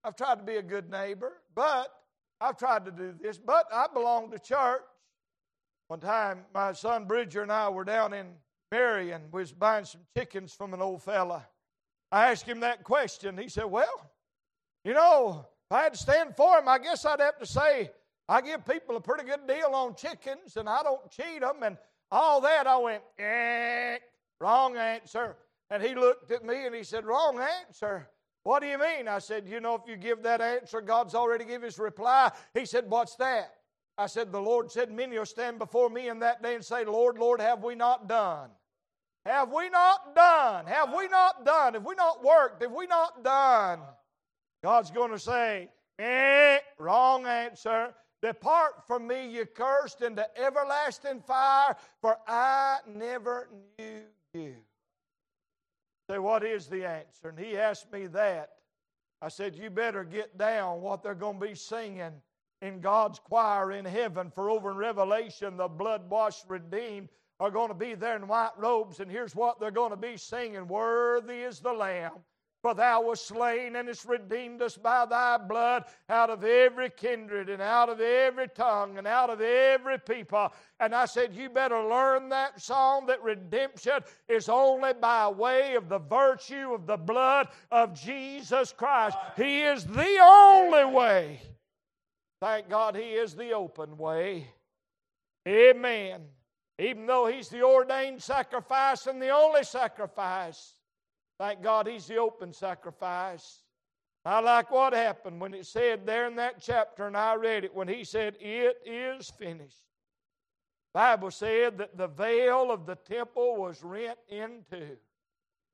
I've 0.03 0.15
tried 0.15 0.39
to 0.39 0.43
be 0.43 0.55
a 0.55 0.63
good 0.63 0.89
neighbor, 0.89 1.33
but 1.53 1.93
I've 2.41 2.57
tried 2.57 2.85
to 2.85 2.91
do 2.91 3.13
this, 3.21 3.37
but 3.37 3.65
I 3.71 3.87
belong 3.93 4.31
to 4.31 4.39
church. 4.39 4.81
One 5.87 5.99
time, 5.99 6.45
my 6.53 6.73
son 6.73 7.05
Bridger 7.05 7.41
and 7.41 7.51
I 7.51 7.69
were 7.69 7.83
down 7.83 8.13
in 8.13 8.27
Marion. 8.71 9.23
Was 9.31 9.51
buying 9.51 9.85
some 9.85 10.01
chickens 10.17 10.53
from 10.53 10.73
an 10.73 10.81
old 10.81 11.03
fella. 11.03 11.45
I 12.11 12.31
asked 12.31 12.45
him 12.45 12.59
that 12.61 12.83
question. 12.83 13.37
He 13.37 13.49
said, 13.49 13.65
Well, 13.65 14.11
you 14.83 14.93
know, 14.93 15.45
if 15.69 15.75
I 15.75 15.83
had 15.83 15.93
to 15.93 15.99
stand 15.99 16.35
for 16.35 16.57
him, 16.59 16.67
I 16.67 16.77
guess 16.79 17.05
I'd 17.05 17.19
have 17.19 17.39
to 17.39 17.45
say, 17.45 17.91
I 18.27 18.41
give 18.41 18.65
people 18.65 18.95
a 18.95 19.01
pretty 19.01 19.23
good 19.25 19.47
deal 19.47 19.71
on 19.73 19.95
chickens 19.95 20.57
and 20.57 20.69
I 20.69 20.83
don't 20.83 21.09
cheat 21.09 21.41
them 21.41 21.63
and 21.63 21.77
all 22.11 22.41
that. 22.41 22.67
I 22.67 22.77
went, 22.77 23.03
eh, 23.19 23.97
wrong 24.39 24.77
answer. 24.77 25.35
And 25.69 25.81
he 25.81 25.95
looked 25.95 26.31
at 26.31 26.45
me 26.45 26.65
and 26.65 26.75
he 26.75 26.83
said, 26.83 27.05
Wrong 27.05 27.39
answer. 27.67 28.07
What 28.43 28.61
do 28.61 28.67
you 28.67 28.77
mean? 28.77 29.07
I 29.07 29.19
said, 29.19 29.47
You 29.47 29.59
know, 29.59 29.75
if 29.75 29.81
you 29.87 29.95
give 29.95 30.23
that 30.23 30.41
answer, 30.41 30.81
God's 30.81 31.15
already 31.15 31.45
given 31.45 31.63
his 31.63 31.79
reply. 31.79 32.31
He 32.53 32.65
said, 32.65 32.89
What's 32.89 33.15
that? 33.15 33.53
I 33.97 34.07
said, 34.07 34.31
The 34.31 34.41
Lord 34.41 34.71
said, 34.71 34.91
Many 34.91 35.17
will 35.17 35.25
stand 35.25 35.59
before 35.59 35.89
me 35.89 36.09
in 36.09 36.19
that 36.19 36.43
day 36.43 36.55
and 36.55 36.63
say, 36.63 36.83
Lord, 36.83 37.17
Lord, 37.17 37.39
have 37.39 37.63
we 37.63 37.75
not 37.75 38.07
done? 38.07 38.49
Have 39.25 39.51
we 39.51 39.69
not 39.69 40.15
done? 40.15 40.65
Have 40.65 40.93
we 40.93 41.07
not 41.07 41.45
done? 41.45 41.75
Have 41.75 41.85
we 41.85 41.95
not 41.95 42.23
worked? 42.23 42.61
Have 42.61 42.73
we 42.73 42.87
not 42.87 43.23
done? 43.23 43.79
God's 44.61 44.91
going 44.91 45.11
to 45.11 45.19
say, 45.19 45.69
eh, 45.99 46.59
wrong 46.77 47.25
answer. 47.25 47.93
Depart 48.21 48.85
from 48.87 49.07
me, 49.07 49.29
you 49.29 49.45
cursed, 49.45 50.01
into 50.01 50.25
everlasting 50.37 51.21
fire, 51.21 51.75
for 52.01 52.17
I 52.27 52.77
never 52.87 53.49
knew 53.77 54.01
you. 54.33 54.55
Say, 56.09 56.19
what 56.19 56.43
is 56.43 56.67
the 56.67 56.85
answer? 56.85 57.29
And 57.29 57.39
he 57.39 57.57
asked 57.57 57.91
me 57.91 58.07
that. 58.07 58.49
I 59.21 59.29
said, 59.29 59.55
You 59.55 59.69
better 59.69 60.03
get 60.03 60.37
down 60.37 60.81
what 60.81 61.01
they're 61.01 61.15
going 61.15 61.39
to 61.39 61.45
be 61.47 61.55
singing 61.55 62.11
in 62.61 62.81
God's 62.81 63.19
choir 63.19 63.71
in 63.71 63.85
heaven. 63.85 64.29
For 64.29 64.49
over 64.49 64.71
in 64.71 64.77
Revelation, 64.77 65.55
the 65.55 65.69
blood 65.69 66.09
washed, 66.09 66.45
redeemed 66.49 67.07
are 67.39 67.49
going 67.49 67.69
to 67.69 67.73
be 67.73 67.95
there 67.95 68.17
in 68.17 68.27
white 68.27 68.51
robes. 68.57 68.99
And 68.99 69.09
here's 69.09 69.35
what 69.35 69.59
they're 69.59 69.71
going 69.71 69.91
to 69.91 69.97
be 69.97 70.17
singing 70.17 70.67
Worthy 70.67 71.41
is 71.41 71.59
the 71.59 71.71
Lamb 71.71 72.11
for 72.63 72.73
thou 72.73 73.01
wast 73.01 73.27
slain 73.27 73.75
and 73.75 73.89
hast 73.89 74.05
redeemed 74.05 74.61
us 74.61 74.77
by 74.77 75.05
thy 75.05 75.37
blood 75.37 75.83
out 76.07 76.29
of 76.29 76.45
every 76.45 76.89
kindred 76.89 77.49
and 77.49 77.61
out 77.61 77.89
of 77.89 77.99
every 77.99 78.47
tongue 78.47 78.97
and 78.97 79.05
out 79.05 79.29
of 79.29 79.41
every 79.41 79.99
people. 79.99 80.49
And 80.79 80.95
I 80.95 81.03
said, 81.03 81.35
You 81.35 81.49
better 81.49 81.83
learn 81.83 82.29
that 82.29 82.61
song 82.61 83.05
that 83.07 83.21
redemption 83.21 83.99
is 84.29 84.47
only 84.47 84.93
by 84.93 85.27
way 85.27 85.75
of 85.75 85.89
the 85.89 85.99
virtue 85.99 86.73
of 86.73 86.87
the 86.87 86.95
blood 86.95 87.49
of 87.69 88.01
Jesus 88.01 88.71
Christ. 88.71 89.17
He 89.35 89.63
is 89.63 89.83
the 89.83 90.19
only 90.23 90.85
way. 90.85 91.41
Thank 92.39 92.69
God 92.69 92.95
He 92.95 93.11
is 93.11 93.35
the 93.35 93.51
open 93.51 93.97
way. 93.97 94.47
Amen. 95.45 96.21
Even 96.79 97.07
though 97.07 97.25
He's 97.25 97.49
the 97.49 97.63
ordained 97.63 98.23
sacrifice 98.23 99.05
and 99.05 99.21
the 99.21 99.31
only 99.31 99.65
sacrifice. 99.65 100.75
Thank 101.43 101.61
God 101.61 101.87
he's 101.87 102.07
the 102.07 102.15
open 102.15 102.53
sacrifice. 102.53 103.63
I 104.23 104.39
like 104.39 104.71
what 104.71 104.93
happened 104.93 105.41
when 105.41 105.53
it 105.53 105.65
said 105.65 106.05
there 106.05 106.25
in 106.25 106.37
that 106.37 106.61
chapter, 106.61 107.05
and 107.05 107.17
I 107.17 107.35
read 107.35 107.65
it, 107.65 107.75
when 107.75 107.89
he 107.89 108.05
said, 108.05 108.37
It 108.39 108.77
is 108.85 109.29
finished. 109.29 109.83
Bible 110.93 111.31
said 111.31 111.77
that 111.79 111.97
the 111.97 112.07
veil 112.07 112.71
of 112.71 112.85
the 112.85 112.95
temple 112.95 113.57
was 113.57 113.83
rent 113.83 114.17
in 114.29 114.63
two. 114.71 114.95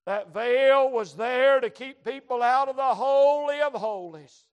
That 0.07 0.33
veil 0.33 0.89
was 0.89 1.13
there 1.13 1.59
to 1.59 1.69
keep 1.69 2.03
people 2.03 2.41
out 2.41 2.67
of 2.67 2.75
the 2.75 2.81
Holy 2.81 3.61
of 3.61 3.73
Holies. 3.73 4.45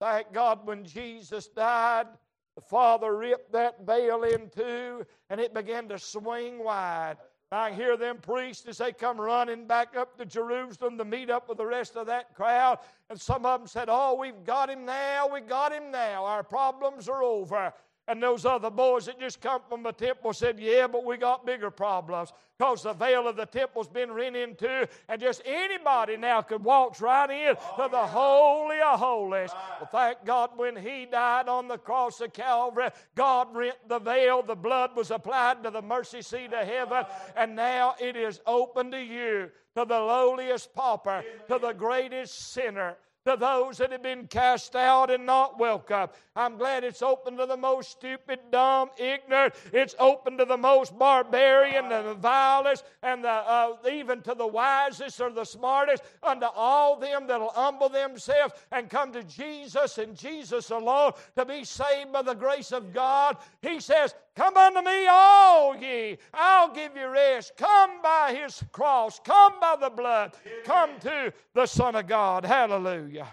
Thank 0.00 0.32
God 0.32 0.66
when 0.66 0.84
Jesus 0.84 1.46
died, 1.46 2.08
the 2.56 2.62
Father 2.62 3.16
ripped 3.16 3.52
that 3.52 3.86
veil 3.86 4.24
in 4.24 4.50
two 4.50 5.06
and 5.30 5.40
it 5.40 5.54
began 5.54 5.86
to 5.90 6.00
swing 6.00 6.64
wide. 6.64 7.18
I 7.52 7.72
hear 7.72 7.96
them 7.96 8.16
priests 8.16 8.66
as 8.66 8.78
they 8.78 8.92
come 8.92 9.20
running 9.20 9.66
back 9.66 9.94
up 9.96 10.16
to 10.16 10.24
Jerusalem 10.24 10.96
to 10.98 11.04
meet 11.04 11.28
up 11.28 11.48
with 11.48 11.58
the 11.58 11.66
rest 11.66 11.96
of 11.96 12.06
that 12.06 12.34
crowd. 12.34 12.78
And 13.10 13.20
some 13.20 13.44
of 13.44 13.60
them 13.60 13.66
said, 13.66 13.88
Oh, 13.90 14.16
we've 14.18 14.44
got 14.44 14.70
him 14.70 14.86
now. 14.86 15.28
We 15.32 15.40
got 15.40 15.72
him 15.72 15.90
now. 15.90 16.24
Our 16.24 16.42
problems 16.42 17.08
are 17.08 17.22
over. 17.22 17.74
And 18.08 18.20
those 18.20 18.44
other 18.44 18.70
boys 18.70 19.06
that 19.06 19.20
just 19.20 19.40
come 19.40 19.62
from 19.68 19.84
the 19.84 19.92
temple 19.92 20.32
said, 20.32 20.58
Yeah, 20.58 20.88
but 20.88 21.04
we 21.04 21.16
got 21.16 21.46
bigger 21.46 21.70
problems 21.70 22.32
because 22.58 22.82
the 22.82 22.92
veil 22.92 23.28
of 23.28 23.36
the 23.36 23.46
temple's 23.46 23.88
been 23.88 24.10
rent 24.10 24.34
in 24.34 24.56
two, 24.56 24.86
and 25.08 25.20
just 25.20 25.42
anybody 25.44 26.16
now 26.16 26.42
could 26.42 26.64
walk 26.64 27.00
right 27.00 27.30
in 27.30 27.54
to 27.54 27.88
the 27.90 28.06
Holy 28.06 28.80
of 28.80 28.98
Holies. 28.98 29.50
Well, 29.80 29.88
thank 29.90 30.24
God 30.24 30.50
when 30.56 30.76
He 30.76 31.06
died 31.06 31.48
on 31.48 31.68
the 31.68 31.78
cross 31.78 32.20
of 32.20 32.32
Calvary, 32.32 32.90
God 33.14 33.54
rent 33.54 33.76
the 33.88 34.00
veil, 34.00 34.42
the 34.42 34.56
blood 34.56 34.96
was 34.96 35.10
applied 35.10 35.62
to 35.62 35.70
the 35.70 35.82
mercy 35.82 36.22
seat 36.22 36.52
of 36.52 36.66
heaven, 36.66 37.04
and 37.36 37.54
now 37.54 37.94
it 38.00 38.16
is 38.16 38.40
open 38.46 38.90
to 38.90 39.00
you, 39.00 39.50
to 39.76 39.84
the 39.84 39.98
lowliest 39.98 40.74
pauper, 40.74 41.24
to 41.48 41.58
the 41.58 41.72
greatest 41.72 42.52
sinner 42.52 42.96
to 43.26 43.36
those 43.36 43.78
that 43.78 43.92
have 43.92 44.02
been 44.02 44.26
cast 44.26 44.74
out 44.74 45.10
and 45.10 45.24
not 45.24 45.58
welcome. 45.58 46.08
I'm 46.34 46.56
glad 46.56 46.82
it's 46.82 47.02
open 47.02 47.36
to 47.36 47.46
the 47.46 47.56
most 47.56 47.90
stupid, 47.90 48.40
dumb, 48.50 48.90
ignorant. 48.98 49.54
It's 49.72 49.94
open 49.98 50.38
to 50.38 50.44
the 50.44 50.56
most 50.56 50.98
barbarian 50.98 51.92
and 51.92 52.08
the 52.08 52.14
vilest, 52.14 52.84
and 53.02 53.22
the, 53.22 53.28
uh, 53.28 53.76
even 53.90 54.22
to 54.22 54.34
the 54.34 54.46
wisest 54.46 55.20
or 55.20 55.30
the 55.30 55.44
smartest, 55.44 56.02
unto 56.22 56.46
all 56.46 56.96
them 56.96 57.26
that'll 57.26 57.50
humble 57.50 57.88
themselves 57.88 58.54
and 58.72 58.90
come 58.90 59.12
to 59.12 59.22
Jesus 59.22 59.98
and 59.98 60.16
Jesus 60.16 60.70
alone 60.70 61.12
to 61.36 61.44
be 61.44 61.64
saved 61.64 62.12
by 62.12 62.22
the 62.22 62.34
grace 62.34 62.72
of 62.72 62.92
God. 62.92 63.36
He 63.60 63.80
says, 63.80 64.14
Come 64.34 64.56
unto 64.56 64.80
me, 64.80 65.06
all 65.10 65.76
ye. 65.76 66.16
I'll 66.32 66.72
give 66.72 66.96
you 66.96 67.06
rest. 67.08 67.52
Come 67.56 68.00
by 68.02 68.34
his 68.34 68.62
cross. 68.72 69.20
Come 69.20 69.60
by 69.60 69.76
the 69.78 69.90
blood. 69.90 70.32
Come 70.64 70.98
to 71.00 71.32
the 71.54 71.66
Son 71.66 71.94
of 71.96 72.06
God. 72.06 72.44
Hallelujah. 72.44 73.28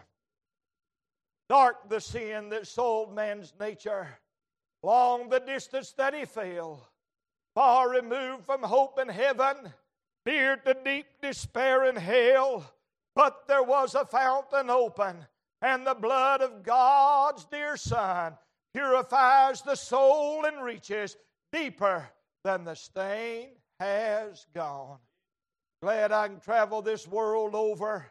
Dark 1.48 1.90
the 1.90 2.02
sin 2.02 2.50
that 2.50 2.68
sold 2.68 3.16
man's 3.16 3.54
nature. 3.60 4.08
Long 4.84 5.30
the 5.30 5.40
distance 5.40 5.94
that 5.94 6.14
he 6.14 6.26
fell. 6.26 6.86
Far 7.56 7.90
removed 7.90 8.46
from 8.46 8.62
hope 8.62 9.00
in 9.00 9.08
heaven. 9.08 9.74
Near 10.26 10.58
to 10.58 10.76
deep 10.84 11.08
despair 11.22 11.86
in 11.86 11.96
hell. 11.96 12.70
But 13.16 13.48
there 13.48 13.64
was 13.64 13.96
a 13.96 14.06
fountain 14.06 14.70
open, 14.70 15.26
and 15.62 15.88
the 15.88 15.96
blood 15.96 16.42
of 16.42 16.62
God's 16.62 17.46
dear 17.46 17.76
Son 17.76 18.38
purifies 18.74 19.62
the 19.62 19.76
soul 19.76 20.46
and 20.46 20.64
reaches 20.64 21.18
deeper 21.52 22.10
than 22.44 22.64
the 22.64 22.76
stain 22.76 23.50
has 23.80 24.46
gone. 24.54 25.00
Glad 25.82 26.12
I 26.12 26.28
can 26.28 26.40
travel 26.40 26.82
this 26.82 27.08
world 27.08 27.56
over. 27.56 28.06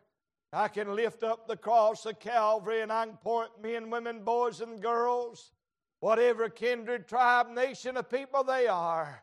I 0.52 0.68
can 0.68 0.96
lift 0.96 1.22
up 1.22 1.46
the 1.46 1.56
cross 1.56 2.06
of 2.06 2.18
Calvary 2.18 2.80
and 2.80 2.90
I 2.90 3.06
can 3.06 3.16
point 3.18 3.50
men, 3.62 3.90
women, 3.90 4.24
boys, 4.24 4.60
and 4.62 4.80
girls, 4.80 5.52
whatever 6.00 6.48
kindred, 6.48 7.06
tribe, 7.06 7.50
nation 7.50 7.96
of 7.98 8.08
people 8.08 8.42
they 8.42 8.66
are. 8.66 9.22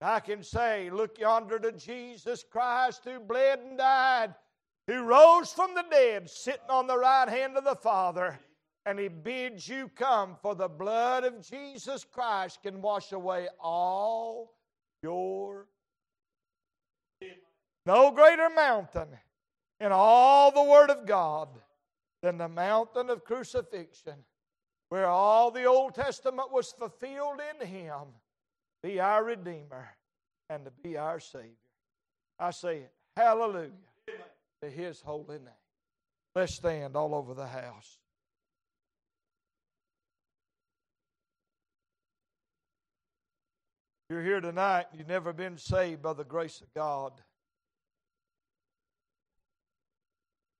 I 0.00 0.20
can 0.20 0.42
say, 0.42 0.90
Look 0.90 1.18
yonder 1.18 1.58
to 1.58 1.72
Jesus 1.72 2.42
Christ 2.50 3.02
who 3.04 3.20
bled 3.20 3.60
and 3.60 3.78
died, 3.78 4.34
who 4.86 5.02
rose 5.02 5.52
from 5.52 5.74
the 5.74 5.84
dead, 5.90 6.28
sitting 6.30 6.70
on 6.70 6.86
the 6.86 6.98
right 6.98 7.28
hand 7.28 7.56
of 7.56 7.64
the 7.64 7.76
Father 7.76 8.40
and 8.84 8.98
he 8.98 9.08
bids 9.08 9.68
you 9.68 9.88
come, 9.94 10.36
for 10.40 10.54
the 10.54 10.68
blood 10.68 11.24
of 11.24 11.46
Jesus 11.46 12.04
Christ 12.04 12.62
can 12.62 12.82
wash 12.82 13.12
away 13.12 13.48
all 13.60 14.54
your. 15.02 15.66
No 17.86 18.10
greater 18.10 18.48
mountain 18.50 19.08
in 19.80 19.90
all 19.90 20.52
the 20.52 20.62
Word 20.62 20.90
of 20.90 21.06
God 21.06 21.48
than 22.22 22.38
the 22.38 22.48
mountain 22.48 23.10
of 23.10 23.24
crucifixion, 23.24 24.24
where 24.88 25.06
all 25.06 25.50
the 25.50 25.64
Old 25.64 25.94
Testament 25.94 26.52
was 26.52 26.72
fulfilled 26.72 27.40
in 27.60 27.66
Him, 27.66 28.06
be 28.82 29.00
our 29.00 29.24
Redeemer 29.24 29.96
and 30.48 30.64
to 30.64 30.70
be 30.82 30.96
our 30.96 31.18
Savior. 31.18 31.50
I 32.38 32.50
say, 32.50 32.82
Hallelujah 33.16 33.70
to 34.62 34.70
His 34.70 35.00
holy 35.00 35.38
name. 35.38 35.48
Let's 36.34 36.54
stand 36.54 36.96
all 36.96 37.14
over 37.14 37.34
the 37.34 37.46
house. 37.46 37.98
You're 44.12 44.20
here 44.20 44.42
tonight, 44.42 44.88
you've 44.92 45.08
never 45.08 45.32
been 45.32 45.56
saved 45.56 46.02
by 46.02 46.12
the 46.12 46.22
grace 46.22 46.60
of 46.60 46.66
God. 46.74 47.14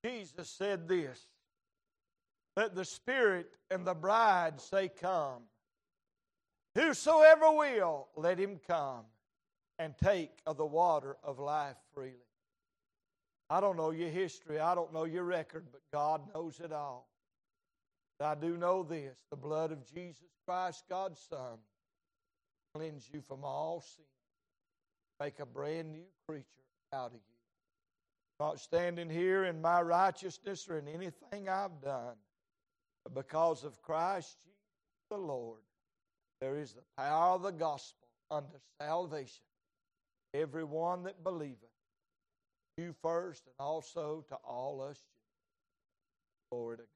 Jesus 0.02 0.48
said 0.48 0.88
this 0.88 1.26
Let 2.56 2.74
the 2.74 2.86
Spirit 2.86 3.50
and 3.70 3.86
the 3.86 3.92
bride 3.92 4.58
say, 4.58 4.88
Come. 4.88 5.42
Whosoever 6.74 7.52
will, 7.52 8.08
let 8.16 8.38
him 8.38 8.58
come 8.66 9.04
and 9.78 9.92
take 10.02 10.30
of 10.46 10.56
the 10.56 10.64
water 10.64 11.18
of 11.22 11.38
life 11.38 11.76
freely. 11.92 12.16
I 13.50 13.60
don't 13.60 13.76
know 13.76 13.90
your 13.90 14.08
history, 14.08 14.60
I 14.60 14.74
don't 14.74 14.94
know 14.94 15.04
your 15.04 15.24
record, 15.24 15.66
but 15.70 15.82
God 15.92 16.22
knows 16.34 16.58
it 16.58 16.72
all. 16.72 17.06
I 18.18 18.34
do 18.34 18.56
know 18.56 18.82
this 18.82 19.18
the 19.28 19.36
blood 19.36 19.72
of 19.72 19.84
Jesus 19.84 20.30
Christ, 20.46 20.84
God's 20.88 21.20
Son, 21.28 21.58
cleanse 22.74 23.08
you 23.12 23.22
from 23.28 23.44
all 23.44 23.80
sin, 23.80 24.04
make 25.20 25.38
a 25.40 25.46
brand 25.46 25.92
new 25.92 26.06
creature 26.26 26.46
out 26.92 27.08
of 27.08 27.14
you. 27.14 27.20
Not 28.40 28.60
standing 28.60 29.08
here 29.08 29.44
in 29.44 29.60
my 29.60 29.80
righteousness 29.82 30.66
or 30.68 30.78
in 30.78 30.88
anything 30.88 31.48
I've 31.48 31.80
done, 31.82 32.16
but 33.04 33.14
because 33.14 33.64
of 33.64 33.80
Christ 33.82 34.36
Jesus 34.42 34.58
the 35.10 35.18
Lord, 35.18 35.60
there 36.40 36.58
is 36.58 36.72
the 36.72 36.82
power 36.96 37.34
of 37.34 37.42
the 37.42 37.52
gospel 37.52 38.08
unto 38.30 38.56
salvation. 38.80 39.44
Everyone 40.34 41.04
that 41.04 41.22
believeth, 41.22 41.58
you 42.78 42.94
first 43.02 43.42
and 43.46 43.54
also 43.58 44.24
to 44.28 44.34
all 44.36 44.80
us. 44.82 44.98
Glory 46.50 46.78
to 46.78 46.82
God. 46.82 46.88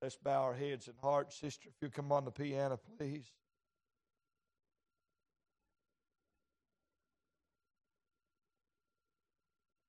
Let's 0.00 0.16
bow 0.16 0.42
our 0.42 0.54
heads 0.54 0.86
and 0.86 0.96
hearts. 1.02 1.40
Sister, 1.40 1.68
if 1.68 1.82
you 1.82 1.90
come 1.90 2.12
on 2.12 2.24
the 2.24 2.30
piano, 2.30 2.78
please. 2.98 3.30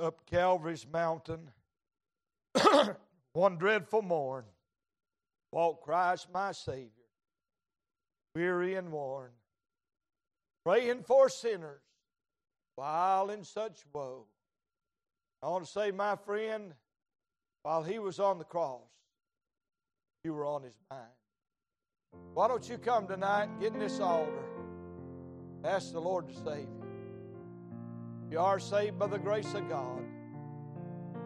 Up 0.06 0.26
Calvary's 0.30 0.86
mountain, 0.92 1.50
one 3.34 3.58
dreadful 3.58 4.02
morn, 4.02 4.46
walked 5.52 5.84
Christ 5.84 6.28
my 6.34 6.52
Savior, 6.52 6.90
weary 8.36 8.76
and 8.76 8.92
worn, 8.92 9.32
praying 10.64 11.04
for 11.04 11.28
sinners 11.28 11.82
while 12.76 13.30
in 13.30 13.44
such 13.44 13.84
woe. 13.92 14.28
I 15.42 15.50
want 15.50 15.66
to 15.66 15.72
say, 15.72 15.92
my 15.92 16.16
friend, 16.16 16.74
while 17.64 17.84
he 17.84 18.00
was 18.00 18.20
on 18.20 18.38
the 18.38 18.46
cross, 18.46 18.82
you 20.24 20.34
were 20.34 20.46
on 20.46 20.64
his 20.64 20.78
mind. 20.90 21.04
Why 22.34 22.48
don't 22.48 22.68
you 22.70 22.78
come 22.78 23.08
tonight 23.08 23.50
get 23.60 23.74
in 23.74 23.80
this 23.80 24.00
altar? 24.00 24.32
Ask 25.64 25.92
the 25.92 26.00
Lord 26.00 26.28
to 26.28 26.34
save 26.34 26.68
you. 26.68 26.75
You 28.32 28.40
are 28.40 28.60
saved 28.60 28.98
by 28.98 29.08
the 29.08 29.20
grace 29.20 29.54
of 29.54 29.70
God. 29.70 30.04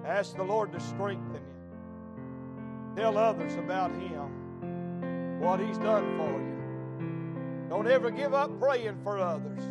Ask 0.06 0.36
the 0.36 0.44
Lord 0.44 0.72
to 0.74 0.80
strengthen 0.80 1.36
you. 1.36 2.96
Tell 2.96 3.18
others 3.18 3.56
about 3.56 3.92
Him, 3.92 5.40
what 5.40 5.60
He's 5.60 5.78
done 5.78 6.18
for 6.18 6.32
you. 6.32 7.70
Don't 7.70 7.88
ever 7.88 8.12
give 8.12 8.34
up 8.34 8.60
praying 8.60 9.00
for 9.04 9.20
others. 9.20 9.62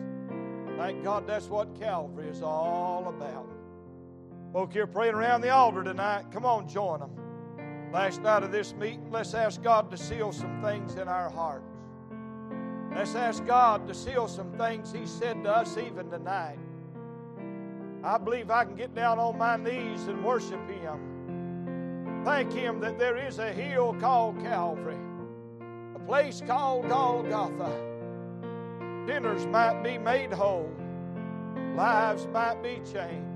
Thank 0.79 1.03
God 1.03 1.27
that's 1.27 1.49
what 1.49 1.79
Calvary 1.79 2.29
is 2.29 2.43
all 2.43 3.09
about. 3.09 3.49
Folk 4.53 4.73
here 4.73 4.87
praying 4.87 5.15
around 5.15 5.41
the 5.41 5.51
altar 5.51 5.83
tonight, 5.85 6.27
come 6.33 6.47
on, 6.47 6.69
join 6.69 7.01
them. 7.01 7.11
Last 7.93 8.23
night 8.23 8.43
of 8.43 8.53
this 8.53 8.73
meeting, 8.75 9.11
let's 9.11 9.35
ask 9.35 9.63
God 9.63 9.91
to 9.91 9.97
seal 9.97 10.33
some 10.33 10.63
things 10.63 10.95
in 10.95 11.09
our 11.09 11.29
hearts. 11.29 11.65
Let's 12.95 13.15
ask 13.15 13.45
God 13.45 13.87
to 13.89 13.95
seal 13.95 14.29
some 14.29 14.53
things 14.53 14.93
He 14.93 15.07
said 15.07 15.43
to 15.45 15.51
us 15.51 15.77
even 15.77 16.11
tonight. 16.11 16.59
I 18.05 18.17
believe 18.17 18.51
I 18.51 18.65
can 18.65 18.77
get 18.77 18.95
down 18.95 19.19
on 19.19 19.37
my 19.37 19.57
knees 19.57 20.07
and 20.07 20.25
worship 20.25 20.61
Him. 20.69 22.23
Thank 22.25 22.53
Him 22.53 22.81
that 22.81 22.99
there 22.99 23.17
is 23.17 23.39
a 23.39 23.53
hill 23.53 23.97
called 24.01 24.41
Calvary, 24.43 24.99
a 25.97 25.99
place 26.01 26.41
called 26.47 26.89
Golgotha. 26.89 27.73
Sinners 29.07 29.47
might 29.47 29.83
be 29.83 29.99
made 29.99 30.33
whole, 30.33 30.71
lives 31.75 32.27
might 32.33 32.63
be 32.63 32.81
changed. 32.93 33.27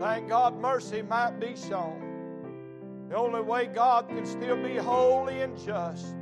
Thank 0.00 0.28
God 0.28 0.60
mercy 0.60 1.02
might 1.02 1.40
be 1.40 1.54
shown. 1.56 3.06
The 3.08 3.16
only 3.16 3.42
way 3.42 3.66
God 3.66 4.08
can 4.08 4.26
still 4.26 4.56
be 4.62 4.76
holy 4.76 5.40
and 5.40 5.56
just 5.64 6.14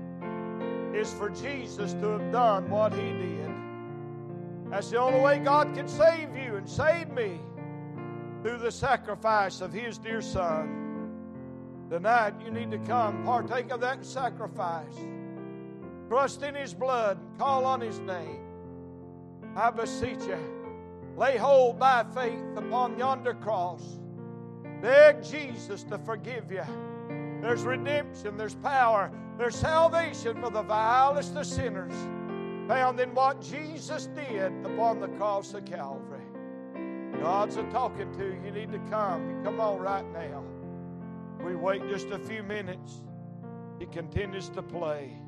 is 0.95 1.13
for 1.13 1.31
Jesus 1.31 1.93
to 1.95 2.19
have 2.19 2.33
done 2.33 2.71
what 2.71 2.93
He 2.93 3.13
did. 3.13 3.51
That's 4.71 4.91
the 4.91 4.99
only 4.99 5.21
way 5.21 5.39
God 5.39 5.75
can 5.75 5.87
save 5.87 6.35
you 6.35 6.41
and 6.63 6.71
save 6.71 7.11
me 7.11 7.41
through 8.43 8.59
the 8.59 8.71
sacrifice 8.71 9.61
of 9.61 9.73
His 9.73 9.99
dear 9.99 10.23
Son. 10.23 11.11
Tonight, 11.91 12.35
you 12.45 12.53
need 12.53 12.71
to 12.71 12.79
come, 12.79 13.25
partake 13.25 13.73
of 13.73 13.81
that 13.81 14.07
sacrifice. 14.07 14.95
Trust 16.09 16.45
in 16.45 16.55
His 16.55 16.73
blood, 16.73 17.19
call 17.37 17.65
on 17.65 17.81
His 17.81 17.99
name. 17.99 18.45
I 19.57 19.71
beseech 19.71 20.23
you, 20.23 20.39
lay 21.17 21.37
hold 21.37 21.81
by 21.81 22.05
faith 22.15 22.57
upon 22.57 22.97
yonder 22.97 23.35
cross. 23.35 23.99
Beg 24.81 25.25
Jesus 25.25 25.83
to 25.85 25.99
forgive 25.99 26.53
you. 26.53 26.63
There's 27.41 27.65
redemption, 27.65 28.37
there's 28.37 28.55
power, 28.55 29.11
there's 29.37 29.57
salvation 29.57 30.41
for 30.41 30.51
the 30.51 30.63
vilest 30.63 31.35
of 31.35 31.45
sinners 31.45 31.95
found 32.69 33.01
in 33.01 33.13
what 33.15 33.43
Jesus 33.43 34.07
did 34.07 34.53
upon 34.65 35.01
the 35.01 35.09
cross 35.09 35.55
of 35.55 35.65
Calvary. 35.65 36.12
God's 37.23 37.57
a 37.57 37.62
talking 37.70 38.12
to 38.14 38.25
you. 38.25 38.41
You 38.45 38.51
need 38.51 38.73
to 38.73 38.81
come. 38.91 39.45
Come 39.45 39.61
on 39.61 39.79
right 39.79 40.05
now. 40.12 40.43
We 41.45 41.55
wait 41.55 41.89
just 41.89 42.09
a 42.09 42.18
few 42.18 42.43
minutes. 42.43 43.01
He 43.79 43.87
continues 43.87 44.49
to 44.51 44.62
play. 44.62 45.22